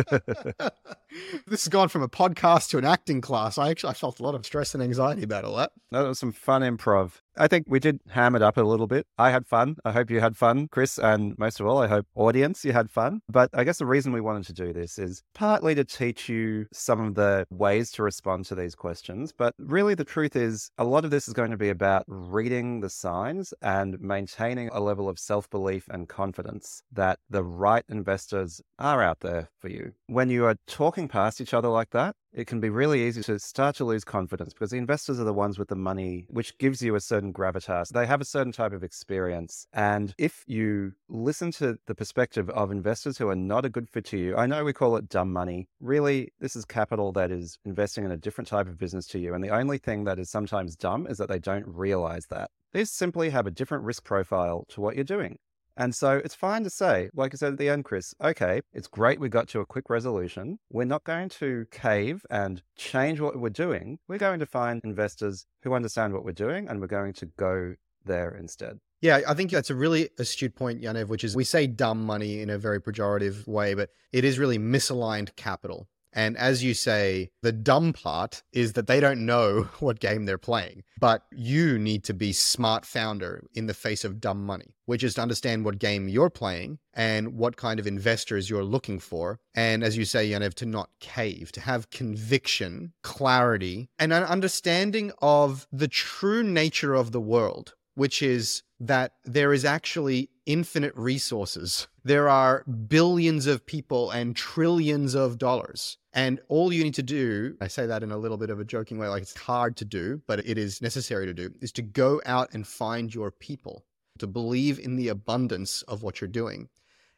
has 1.48 1.68
gone 1.68 1.88
from 1.88 2.02
a 2.02 2.08
podcast 2.08 2.68
to 2.70 2.78
an 2.78 2.84
acting 2.84 3.20
class. 3.20 3.56
I 3.56 3.70
actually 3.70 3.90
I 3.90 3.94
felt 3.94 4.20
a 4.20 4.22
lot 4.22 4.34
of 4.34 4.44
stress 4.44 4.74
and 4.74 4.82
anxiety 4.82 5.22
about 5.22 5.44
all 5.44 5.56
that. 5.56 5.72
That 5.90 6.02
was 6.02 6.18
some 6.18 6.32
fun 6.32 6.62
improv. 6.62 7.12
I 7.38 7.48
think 7.48 7.66
we 7.68 7.78
did 7.78 8.00
ham 8.10 8.34
it 8.34 8.42
up 8.42 8.56
a 8.56 8.62
little 8.62 8.86
bit. 8.86 9.06
I 9.16 9.30
had 9.30 9.46
fun. 9.46 9.76
I 9.84 9.92
hope 9.92 10.10
you 10.10 10.20
had 10.20 10.36
fun, 10.36 10.68
Chris, 10.68 10.98
and 10.98 11.38
most 11.38 11.60
of 11.60 11.66
all, 11.66 11.78
I 11.78 11.86
hope 11.86 12.06
audience 12.14 12.64
you 12.64 12.72
had 12.72 12.90
fun. 12.90 13.20
But 13.28 13.50
I 13.52 13.64
guess 13.64 13.78
the 13.78 13.86
reason 13.86 14.12
we 14.12 14.20
wanted 14.20 14.46
to 14.46 14.52
do 14.52 14.72
this 14.72 14.98
is 14.98 15.22
partly 15.34 15.74
to 15.76 15.84
teach 15.84 16.28
you 16.28 16.66
some 16.72 17.00
of 17.00 17.14
the 17.14 17.46
ways 17.50 17.92
to 17.92 18.02
respond 18.02 18.46
to 18.46 18.54
these 18.54 18.74
questions. 18.74 19.32
But 19.36 19.54
really, 19.58 19.94
the 19.94 20.04
truth 20.04 20.34
is, 20.34 20.70
a 20.78 20.84
lot 20.84 21.04
of 21.04 21.10
this 21.10 21.28
is 21.28 21.34
going 21.34 21.50
to 21.52 21.56
be 21.56 21.68
about 21.68 22.04
reading 22.08 22.80
the 22.80 22.90
signs 22.90 23.54
and 23.62 24.00
maintaining 24.00 24.68
a 24.70 24.80
level 24.80 25.08
of 25.08 25.18
self 25.18 25.48
belief 25.48 25.86
and 25.88 26.08
confidence 26.08 26.82
that 26.92 27.20
the 27.30 27.44
right 27.44 27.84
investors 27.88 28.60
are 28.78 29.02
out 29.02 29.20
there 29.20 29.48
for 29.60 29.68
you. 29.68 29.92
When 30.06 30.30
you 30.30 30.44
are 30.46 30.56
talking 30.66 31.08
past 31.08 31.40
each 31.40 31.54
other 31.54 31.68
like 31.68 31.90
that, 31.90 32.16
it 32.32 32.46
can 32.46 32.60
be 32.60 32.70
really 32.70 33.06
easy 33.06 33.22
to 33.22 33.38
start 33.38 33.76
to 33.76 33.84
lose 33.84 34.04
confidence 34.04 34.52
because 34.52 34.70
the 34.70 34.76
investors 34.76 35.18
are 35.18 35.24
the 35.24 35.32
ones 35.32 35.58
with 35.58 35.68
the 35.68 35.76
money, 35.76 36.26
which 36.28 36.56
gives 36.58 36.82
you 36.82 36.94
a 36.94 37.00
certain 37.00 37.32
gravitas. 37.32 37.88
They 37.88 38.06
have 38.06 38.20
a 38.20 38.24
certain 38.24 38.52
type 38.52 38.72
of 38.72 38.84
experience. 38.84 39.66
And 39.72 40.14
if 40.18 40.44
you 40.46 40.92
listen 41.08 41.50
to 41.52 41.78
the 41.86 41.94
perspective 41.94 42.50
of 42.50 42.70
investors 42.70 43.18
who 43.18 43.28
are 43.28 43.36
not 43.36 43.64
a 43.64 43.70
good 43.70 43.88
fit 43.88 44.04
to 44.06 44.18
you, 44.18 44.36
I 44.36 44.46
know 44.46 44.64
we 44.64 44.72
call 44.72 44.96
it 44.96 45.08
dumb 45.08 45.32
money. 45.32 45.68
Really, 45.80 46.32
this 46.40 46.54
is 46.54 46.64
capital 46.64 47.12
that 47.12 47.30
is 47.30 47.58
investing 47.64 48.04
in 48.04 48.10
a 48.10 48.16
different 48.16 48.48
type 48.48 48.68
of 48.68 48.78
business 48.78 49.06
to 49.08 49.18
you. 49.18 49.34
And 49.34 49.42
the 49.42 49.50
only 49.50 49.78
thing 49.78 50.04
that 50.04 50.18
is 50.18 50.30
sometimes 50.30 50.76
dumb 50.76 51.06
is 51.06 51.18
that 51.18 51.28
they 51.28 51.38
don't 51.38 51.66
realize 51.66 52.26
that. 52.26 52.50
They 52.72 52.84
simply 52.84 53.30
have 53.30 53.46
a 53.46 53.50
different 53.50 53.84
risk 53.84 54.04
profile 54.04 54.66
to 54.68 54.80
what 54.80 54.94
you're 54.94 55.04
doing. 55.04 55.38
And 55.78 55.94
so 55.94 56.20
it's 56.24 56.34
fine 56.34 56.64
to 56.64 56.70
say, 56.70 57.08
like 57.14 57.32
I 57.32 57.36
said 57.36 57.52
at 57.52 57.58
the 57.58 57.68
end, 57.68 57.84
Chris, 57.84 58.12
okay, 58.20 58.62
it's 58.72 58.88
great 58.88 59.20
we 59.20 59.28
got 59.28 59.46
to 59.50 59.60
a 59.60 59.66
quick 59.66 59.88
resolution. 59.88 60.58
We're 60.70 60.84
not 60.84 61.04
going 61.04 61.28
to 61.30 61.66
cave 61.70 62.26
and 62.28 62.60
change 62.76 63.20
what 63.20 63.38
we're 63.38 63.50
doing. 63.50 64.00
We're 64.08 64.18
going 64.18 64.40
to 64.40 64.46
find 64.46 64.80
investors 64.82 65.46
who 65.62 65.74
understand 65.74 66.14
what 66.14 66.24
we're 66.24 66.32
doing 66.32 66.66
and 66.68 66.80
we're 66.80 66.88
going 66.88 67.12
to 67.14 67.26
go 67.38 67.76
there 68.04 68.34
instead. 68.34 68.78
Yeah, 69.00 69.20
I 69.28 69.34
think 69.34 69.52
that's 69.52 69.70
a 69.70 69.76
really 69.76 70.08
astute 70.18 70.56
point, 70.56 70.82
Yaniv, 70.82 71.06
which 71.06 71.22
is 71.22 71.36
we 71.36 71.44
say 71.44 71.68
dumb 71.68 72.04
money 72.04 72.42
in 72.42 72.50
a 72.50 72.58
very 72.58 72.80
pejorative 72.80 73.46
way, 73.46 73.74
but 73.74 73.90
it 74.12 74.24
is 74.24 74.40
really 74.40 74.58
misaligned 74.58 75.36
capital. 75.36 75.86
And 76.18 76.36
as 76.36 76.64
you 76.64 76.74
say, 76.74 77.30
the 77.42 77.52
dumb 77.52 77.92
part 77.92 78.42
is 78.52 78.72
that 78.72 78.88
they 78.88 78.98
don't 78.98 79.24
know 79.24 79.68
what 79.78 80.00
game 80.00 80.24
they're 80.24 80.36
playing. 80.36 80.82
But 80.98 81.22
you 81.30 81.78
need 81.78 82.02
to 82.04 82.12
be 82.12 82.32
smart 82.32 82.84
founder 82.84 83.44
in 83.54 83.68
the 83.68 83.72
face 83.72 84.04
of 84.04 84.20
dumb 84.20 84.44
money, 84.44 84.74
which 84.86 85.04
is 85.04 85.14
to 85.14 85.22
understand 85.22 85.64
what 85.64 85.78
game 85.78 86.08
you're 86.08 86.28
playing 86.28 86.80
and 86.92 87.34
what 87.34 87.56
kind 87.56 87.78
of 87.78 87.86
investors 87.86 88.50
you're 88.50 88.64
looking 88.64 88.98
for. 88.98 89.38
And 89.54 89.84
as 89.84 89.96
you 89.96 90.04
say, 90.04 90.28
Yaniv, 90.28 90.54
to 90.54 90.66
not 90.66 90.90
cave, 90.98 91.52
to 91.52 91.60
have 91.60 91.90
conviction, 91.90 92.94
clarity, 93.04 93.88
and 93.96 94.12
an 94.12 94.24
understanding 94.24 95.12
of 95.22 95.68
the 95.70 95.86
true 95.86 96.42
nature 96.42 96.94
of 96.94 97.12
the 97.12 97.20
world, 97.20 97.74
which 97.94 98.22
is 98.22 98.64
that 98.80 99.12
there 99.24 99.52
is 99.52 99.64
actually 99.64 100.30
infinite 100.48 100.96
resources. 100.96 101.88
There 102.04 102.28
are 102.28 102.64
billions 102.64 103.46
of 103.46 103.66
people 103.66 104.10
and 104.10 104.34
trillions 104.34 105.14
of 105.14 105.38
dollars. 105.38 105.98
And 106.14 106.40
all 106.48 106.72
you 106.72 106.82
need 106.82 106.94
to 106.94 107.02
do, 107.02 107.54
I 107.60 107.68
say 107.68 107.86
that 107.86 108.02
in 108.02 108.10
a 108.10 108.16
little 108.16 108.38
bit 108.38 108.48
of 108.48 108.58
a 108.58 108.64
joking 108.64 108.98
way, 108.98 109.08
like 109.08 109.22
it's 109.22 109.36
hard 109.36 109.76
to 109.76 109.84
do, 109.84 110.22
but 110.26 110.40
it 110.40 110.56
is 110.56 110.80
necessary 110.80 111.26
to 111.26 111.34
do, 111.34 111.52
is 111.60 111.70
to 111.72 111.82
go 111.82 112.22
out 112.24 112.48
and 112.54 112.66
find 112.66 113.14
your 113.14 113.30
people, 113.30 113.84
to 114.18 114.26
believe 114.26 114.78
in 114.78 114.96
the 114.96 115.08
abundance 115.08 115.82
of 115.82 116.02
what 116.02 116.20
you're 116.20 116.28
doing. 116.28 116.70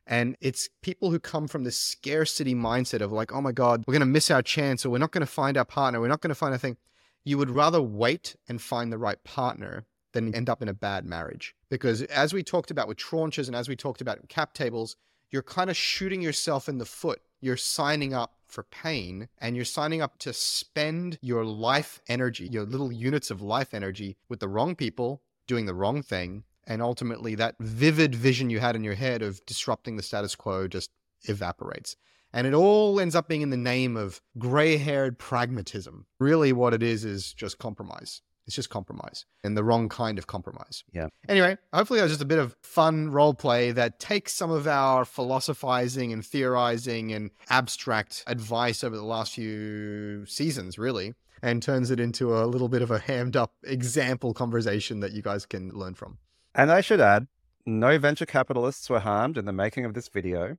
And 0.08 0.36
it's 0.40 0.68
people 0.82 1.12
who 1.12 1.20
come 1.20 1.46
from 1.46 1.62
this 1.62 1.78
scarcity 1.78 2.54
mindset 2.54 3.00
of 3.00 3.12
like, 3.12 3.32
oh 3.32 3.40
my 3.40 3.52
God, 3.52 3.84
we're 3.86 3.92
going 3.92 4.00
to 4.00 4.06
miss 4.06 4.28
our 4.32 4.42
chance 4.42 4.84
or 4.84 4.90
we're 4.90 4.98
not 4.98 5.12
going 5.12 5.24
to 5.24 5.32
find 5.32 5.56
our 5.56 5.64
partner. 5.64 6.00
We're 6.00 6.08
not 6.08 6.20
going 6.20 6.30
to 6.30 6.34
find 6.34 6.52
a 6.52 6.58
thing. 6.58 6.76
You 7.22 7.38
would 7.38 7.50
rather 7.50 7.80
wait 7.80 8.34
and 8.48 8.60
find 8.60 8.92
the 8.92 8.98
right 8.98 9.22
partner 9.22 9.86
than 10.12 10.34
end 10.34 10.48
up 10.48 10.62
in 10.62 10.68
a 10.68 10.74
bad 10.74 11.04
marriage. 11.04 11.54
Because 11.68 12.02
as 12.02 12.32
we 12.32 12.42
talked 12.42 12.70
about 12.70 12.88
with 12.88 12.98
tranches 12.98 13.46
and 13.46 13.56
as 13.56 13.68
we 13.68 13.76
talked 13.76 14.00
about 14.00 14.28
cap 14.28 14.54
tables, 14.54 14.96
you're 15.30 15.42
kind 15.42 15.70
of 15.70 15.76
shooting 15.76 16.20
yourself 16.20 16.68
in 16.68 16.78
the 16.78 16.84
foot. 16.84 17.20
You're 17.40 17.56
signing 17.56 18.12
up 18.12 18.34
for 18.46 18.64
pain 18.64 19.28
and 19.38 19.56
you're 19.56 19.64
signing 19.64 20.02
up 20.02 20.18
to 20.18 20.32
spend 20.32 21.18
your 21.22 21.44
life 21.44 22.00
energy, 22.08 22.48
your 22.50 22.64
little 22.64 22.92
units 22.92 23.30
of 23.30 23.40
life 23.40 23.72
energy 23.72 24.16
with 24.28 24.40
the 24.40 24.48
wrong 24.48 24.74
people 24.74 25.22
doing 25.46 25.66
the 25.66 25.74
wrong 25.74 26.02
thing. 26.02 26.44
And 26.66 26.82
ultimately, 26.82 27.34
that 27.36 27.56
vivid 27.58 28.14
vision 28.14 28.50
you 28.50 28.60
had 28.60 28.76
in 28.76 28.84
your 28.84 28.94
head 28.94 29.22
of 29.22 29.44
disrupting 29.46 29.96
the 29.96 30.02
status 30.02 30.36
quo 30.36 30.68
just 30.68 30.90
evaporates. 31.22 31.96
And 32.32 32.46
it 32.46 32.54
all 32.54 33.00
ends 33.00 33.16
up 33.16 33.28
being 33.28 33.42
in 33.42 33.50
the 33.50 33.56
name 33.56 33.96
of 33.96 34.20
gray 34.38 34.76
haired 34.76 35.18
pragmatism. 35.18 36.06
Really, 36.20 36.52
what 36.52 36.74
it 36.74 36.82
is 36.82 37.04
is 37.04 37.32
just 37.32 37.58
compromise. 37.58 38.22
It's 38.50 38.56
just 38.56 38.68
compromise 38.68 39.26
and 39.44 39.56
the 39.56 39.62
wrong 39.62 39.88
kind 39.88 40.18
of 40.18 40.26
compromise. 40.26 40.82
Yeah. 40.92 41.06
Anyway, 41.28 41.56
hopefully 41.72 42.00
that 42.00 42.04
was 42.06 42.10
just 42.10 42.20
a 42.20 42.26
bit 42.26 42.40
of 42.40 42.56
fun 42.64 43.12
role 43.12 43.32
play 43.32 43.70
that 43.70 44.00
takes 44.00 44.32
some 44.32 44.50
of 44.50 44.66
our 44.66 45.04
philosophizing 45.04 46.12
and 46.12 46.26
theorizing 46.26 47.12
and 47.12 47.30
abstract 47.48 48.24
advice 48.26 48.82
over 48.82 48.96
the 48.96 49.04
last 49.04 49.34
few 49.34 50.26
seasons, 50.26 50.80
really, 50.80 51.14
and 51.40 51.62
turns 51.62 51.92
it 51.92 52.00
into 52.00 52.36
a 52.36 52.42
little 52.46 52.68
bit 52.68 52.82
of 52.82 52.90
a 52.90 52.98
hammed 52.98 53.36
up 53.36 53.54
example 53.62 54.34
conversation 54.34 54.98
that 54.98 55.12
you 55.12 55.22
guys 55.22 55.46
can 55.46 55.68
learn 55.68 55.94
from. 55.94 56.18
And 56.52 56.72
I 56.72 56.80
should 56.80 57.00
add, 57.00 57.28
no 57.64 58.00
venture 58.00 58.26
capitalists 58.26 58.90
were 58.90 58.98
harmed 58.98 59.38
in 59.38 59.44
the 59.44 59.52
making 59.52 59.84
of 59.84 59.94
this 59.94 60.08
video 60.08 60.56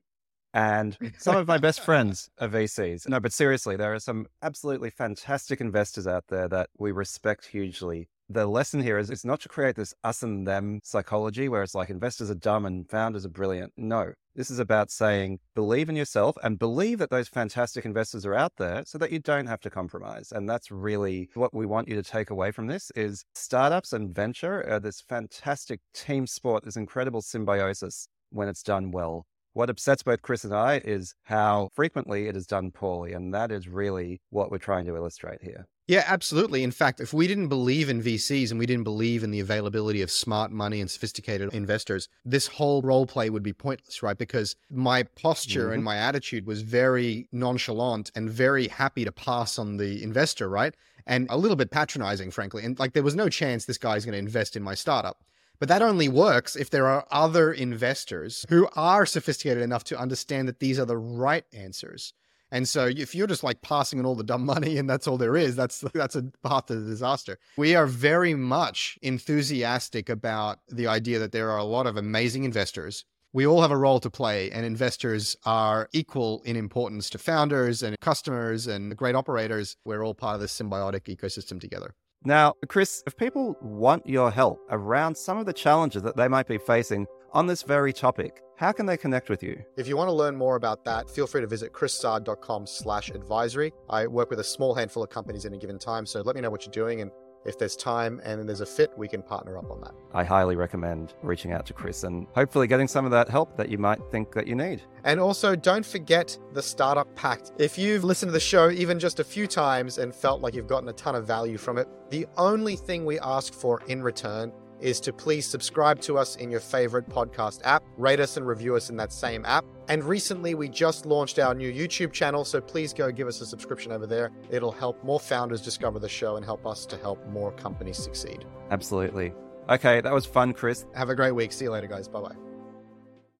and 0.54 0.98
some 1.18 1.38
of 1.38 1.48
my 1.48 1.58
best 1.58 1.82
friends 1.82 2.30
are 2.40 2.50
VCs. 2.50 3.08
No, 3.08 3.20
but 3.20 3.34
seriously, 3.34 3.76
there 3.76 3.94
are 3.94 4.00
some 4.00 4.28
absolutely 4.42 4.90
fantastic 4.90 5.62
investors 5.62 6.08
out 6.08 6.26
there 6.28 6.48
that 6.50 6.70
we 6.78 6.92
respect 6.92 7.46
hugely. 7.46 8.10
The 8.30 8.48
lesson 8.48 8.82
here 8.82 8.98
is 8.98 9.10
it's 9.10 9.26
not 9.26 9.42
to 9.42 9.50
create 9.50 9.76
this 9.76 9.94
us 10.06 10.24
and 10.24 10.48
them 10.48 10.80
psychology 10.84 11.50
where 11.50 11.64
it's 11.64 11.76
like 11.76 11.90
investors 11.90 12.32
are 12.32 12.36
dumb 12.36 12.66
and 12.66 12.90
founders 12.90 13.26
are 13.26 13.30
brilliant. 13.30 13.74
No, 13.76 14.14
this 14.36 14.50
is 14.50 14.60
about 14.60 14.90
saying 14.90 15.40
believe 15.54 15.90
in 15.90 15.98
yourself 15.98 16.38
and 16.42 16.58
believe 16.58 17.00
that 17.00 17.10
those 17.10 17.28
fantastic 17.28 17.84
investors 17.84 18.26
are 18.26 18.34
out 18.34 18.54
there 18.58 18.84
so 18.86 18.98
that 19.00 19.12
you 19.12 19.20
don't 19.20 19.48
have 19.48 19.60
to 19.62 19.70
compromise. 19.70 20.32
And 20.32 20.50
that's 20.50 20.72
really 20.72 21.30
what 21.34 21.54
we 21.54 21.66
want 21.66 21.90
you 21.90 21.96
to 21.96 22.04
take 22.04 22.30
away 22.30 22.52
from 22.52 22.68
this 22.68 22.90
is 22.96 23.26
startups 23.36 23.92
and 23.92 24.16
venture 24.16 24.66
are 24.70 24.80
this 24.80 25.02
fantastic 25.02 25.82
team 25.94 26.26
sport, 26.26 26.64
this 26.64 26.78
incredible 26.78 27.22
symbiosis 27.22 28.08
when 28.30 28.48
it's 28.48 28.64
done 28.64 28.92
well. 28.92 29.26
What 29.54 29.70
upsets 29.70 30.04
both 30.04 30.22
Chris 30.22 30.44
and 30.44 30.54
I 30.54 30.82
is 30.84 31.14
how 31.24 31.70
frequently 31.74 32.28
it 32.28 32.36
is 32.36 32.48
done 32.48 32.72
poorly. 32.72 33.14
And 33.14 33.34
that 33.34 33.52
is 33.52 33.68
really 33.68 34.22
what 34.30 34.52
we're 34.52 34.58
trying 34.58 34.86
to 34.86 34.96
illustrate 34.96 35.42
here. 35.42 35.68
Yeah, 35.88 36.06
absolutely. 36.08 36.64
In 36.64 36.72
fact, 36.72 37.02
if 37.02 37.14
we 37.14 37.28
didn't 37.28 37.50
believe 37.50 37.90
in 37.90 38.02
VCs 38.02 38.50
and 38.50 38.58
we 38.58 38.66
didn't 38.66 38.86
believe 38.86 39.24
in 39.24 39.32
the 39.32 39.42
availability 39.42 40.02
of 40.02 40.10
smart 40.10 40.50
money 40.50 40.80
and 40.80 40.90
sophisticated 40.90 41.54
investors, 41.54 42.08
this 42.24 42.48
whole 42.48 42.82
role 42.82 43.06
play 43.06 43.30
would 43.30 43.44
be 43.44 43.52
pointless, 43.52 44.02
right? 44.02 44.18
Because 44.18 44.56
my 44.70 45.04
posture 45.04 45.66
mm-hmm. 45.66 45.74
and 45.74 45.84
my 45.84 45.98
attitude 45.98 46.46
was 46.46 46.62
very 46.62 47.28
nonchalant 47.34 48.10
and 48.16 48.30
very 48.30 48.70
happy 48.70 49.04
to 49.04 49.12
pass 49.12 49.60
on 49.60 49.76
the 49.76 50.02
investor, 50.02 50.48
right? 50.48 50.76
And 51.08 51.28
a 51.30 51.38
little 51.38 51.58
bit 51.58 51.72
patronizing, 51.72 52.32
frankly. 52.32 52.64
And 52.64 52.80
like 52.80 52.94
there 52.94 53.04
was 53.04 53.16
no 53.16 53.28
chance 53.28 53.66
this 53.66 53.78
guy's 53.78 54.06
going 54.06 54.14
to 54.14 54.20
invest 54.20 54.56
in 54.56 54.64
my 54.64 54.76
startup. 54.76 55.18
But 55.62 55.68
that 55.68 55.84
only 55.84 56.10
works 56.10 56.56
if 56.56 56.72
there 56.72 56.88
are 56.88 57.06
other 57.12 57.54
investors 57.54 58.48
who 58.50 58.68
are 58.76 59.06
sophisticated 59.06 59.62
enough 59.62 59.84
to 59.86 60.00
understand 60.00 60.48
that 60.48 60.60
these 60.60 60.80
are 60.80 60.86
the 60.86 60.98
right 60.98 61.46
answers. 61.54 62.14
And 62.50 62.68
so 62.68 62.88
if 62.88 63.14
you're 63.14 63.28
just 63.28 63.44
like 63.44 63.62
passing 63.62 64.00
on 64.00 64.06
all 64.08 64.16
the 64.16 64.24
dumb 64.24 64.44
money 64.46 64.80
and 64.80 64.90
that's 64.90 65.08
all 65.08 65.20
there 65.20 65.38
is, 65.38 65.56
that's 65.56 65.82
that's 65.94 66.16
a 66.16 66.24
path 66.44 66.66
to 66.66 66.84
disaster. 66.84 67.38
We 67.58 67.76
are 67.76 67.86
very 67.86 68.34
much 68.34 68.98
enthusiastic 69.04 70.10
about 70.10 70.62
the 70.68 70.88
idea 70.88 71.20
that 71.20 71.32
there 71.32 71.52
are 71.52 71.60
a 71.60 71.64
lot 71.64 71.86
of 71.86 71.96
amazing 71.96 72.44
investors 72.44 73.06
we 73.34 73.48
all 73.48 73.62
have 73.62 73.72
a 73.72 73.78
role 73.78 74.02
to 74.02 74.10
play, 74.10 74.52
and 74.52 74.66
investors 74.66 75.38
are 75.46 75.88
equal 75.94 76.42
in 76.44 76.58
importance 76.58 77.10
to 77.12 77.18
founders 77.18 77.82
and 77.82 77.98
customers 78.02 78.68
and 78.68 78.98
great 78.98 79.16
operators. 79.16 79.78
We're 79.86 80.04
all 80.04 80.14
part 80.14 80.36
of 80.36 80.42
this 80.42 80.60
symbiotic 80.60 81.04
ecosystem 81.04 81.62
together. 81.62 81.96
Now, 82.24 82.54
Chris, 82.68 83.02
if 83.08 83.18
people 83.18 83.58
want 83.62 84.06
your 84.06 84.30
help 84.30 84.60
around 84.70 85.18
some 85.18 85.40
of 85.40 85.48
the 85.48 85.54
challenges 85.54 86.04
that 86.04 86.16
they 86.16 86.28
might 86.28 86.48
be 86.48 86.60
facing 86.60 87.08
on 87.34 87.48
this 87.48 87.64
very 87.64 87.92
topic, 87.92 88.44
how 88.58 88.72
can 88.72 88.86
they 88.86 88.96
connect 88.96 89.28
with 89.28 89.42
you? 89.42 89.60
If 89.76 89.88
you 89.88 89.98
want 89.98 90.10
to 90.10 90.14
learn 90.14 90.36
more 90.36 90.56
about 90.56 90.86
that, 90.86 91.10
feel 91.10 91.26
free 91.26 91.42
to 91.42 91.48
visit 91.48 91.74
chrissaad.com 91.74 92.68
slash 92.68 93.10
advisory. 93.10 93.74
I 93.90 94.06
work 94.06 94.30
with 94.30 94.40
a 94.40 94.44
small 94.44 94.76
handful 94.76 95.02
of 95.02 95.10
companies 95.10 95.46
in 95.46 95.54
a 95.56 95.58
given 95.58 95.80
time, 95.80 96.06
so 96.06 96.22
let 96.22 96.36
me 96.36 96.42
know 96.42 96.52
what 96.52 96.64
you're 96.64 96.72
doing 96.72 97.02
and 97.02 97.10
if 97.46 97.58
there's 97.58 97.76
time 97.76 98.22
and 98.24 98.48
there's 98.48 98.62
a 98.62 98.66
fit, 98.66 98.92
we 98.98 99.08
can 99.08 99.22
partner 99.22 99.58
up 99.58 99.70
on 99.72 99.82
that. 99.82 99.94
I 100.14 100.24
highly 100.24 100.56
recommend 100.56 101.14
reaching 101.24 101.52
out 101.52 101.66
to 101.68 101.74
Chris 101.74 102.04
and 102.04 102.28
hopefully 102.36 102.68
getting 102.68 102.88
some 102.88 103.06
of 103.06 103.12
that 103.12 103.30
help 103.30 103.58
that 103.58 103.70
you 103.70 103.78
might 103.78 104.00
think 104.12 104.34
that 104.34 104.48
you 104.48 104.56
need. 104.56 104.84
And 105.04 105.20
also, 105.20 105.56
don't 105.56 105.86
forget 105.86 106.38
the 106.54 106.62
Startup 106.62 107.14
Pact. 107.16 107.52
If 107.58 107.78
you've 107.78 108.04
listened 108.04 108.30
to 108.30 108.34
the 108.34 108.40
show 108.40 108.70
even 108.70 109.00
just 109.00 109.20
a 109.20 109.24
few 109.24 109.48
times 109.48 109.98
and 109.98 110.14
felt 110.14 110.42
like 110.42 110.54
you've 110.54 110.68
gotten 110.68 110.90
a 110.90 110.94
ton 110.94 111.16
of 111.16 111.26
value 111.26 111.58
from 111.58 111.78
it, 111.78 111.88
the 112.10 112.28
only 112.38 112.76
thing 112.76 113.06
we 113.06 113.20
ask 113.20 113.54
for 113.54 113.82
in 113.88 114.04
return 114.04 114.52
is 114.82 115.00
to 115.02 115.14
please 115.14 115.46
subscribe 115.46 116.00
to 116.02 116.18
us 116.18 116.36
in 116.36 116.52
your 116.52 116.60
favorite 116.60 117.08
podcast 117.08 117.62
app, 117.64 117.84
rate 117.98 118.20
us 118.20 118.38
and 118.38 118.46
review 118.46 118.76
us 118.76 118.90
in 118.90 118.98
that 118.98 119.14
same 119.14 119.46
app. 119.46 119.66
And 119.88 120.04
recently, 120.04 120.56
we 120.56 120.70
just 120.70 121.06
launched 121.06 121.40
our 121.40 121.54
new 121.54 121.72
YouTube 121.72 122.12
channel, 122.12 122.46
so 122.46 122.62
please 122.62 122.94
go 122.94 123.12
give 123.12 123.28
us 123.28 123.42
a 123.42 123.46
subscription 123.46 123.92
over 123.92 124.08
there. 124.08 124.32
It'll 124.50 124.72
help 124.72 125.04
more 125.04 125.20
founders 125.20 125.62
discover 125.62 126.00
the 126.00 126.10
show 126.10 126.36
and 126.36 126.46
help 126.46 126.66
us 126.66 126.86
to 126.88 126.98
help 126.98 127.26
more 127.28 127.52
companies 127.52 127.98
succeed. 127.98 128.46
Absolutely. 128.70 129.34
Okay, 129.70 130.02
that 130.02 130.14
was 130.14 130.26
fun, 130.26 130.54
Chris. 130.54 130.86
Have 130.96 131.10
a 131.10 131.16
great 131.16 131.32
week. 131.32 131.52
See 131.52 131.66
you 131.66 131.72
later, 131.72 131.88
guys. 131.88 132.08
Bye 132.08 132.22
bye. 132.22 132.51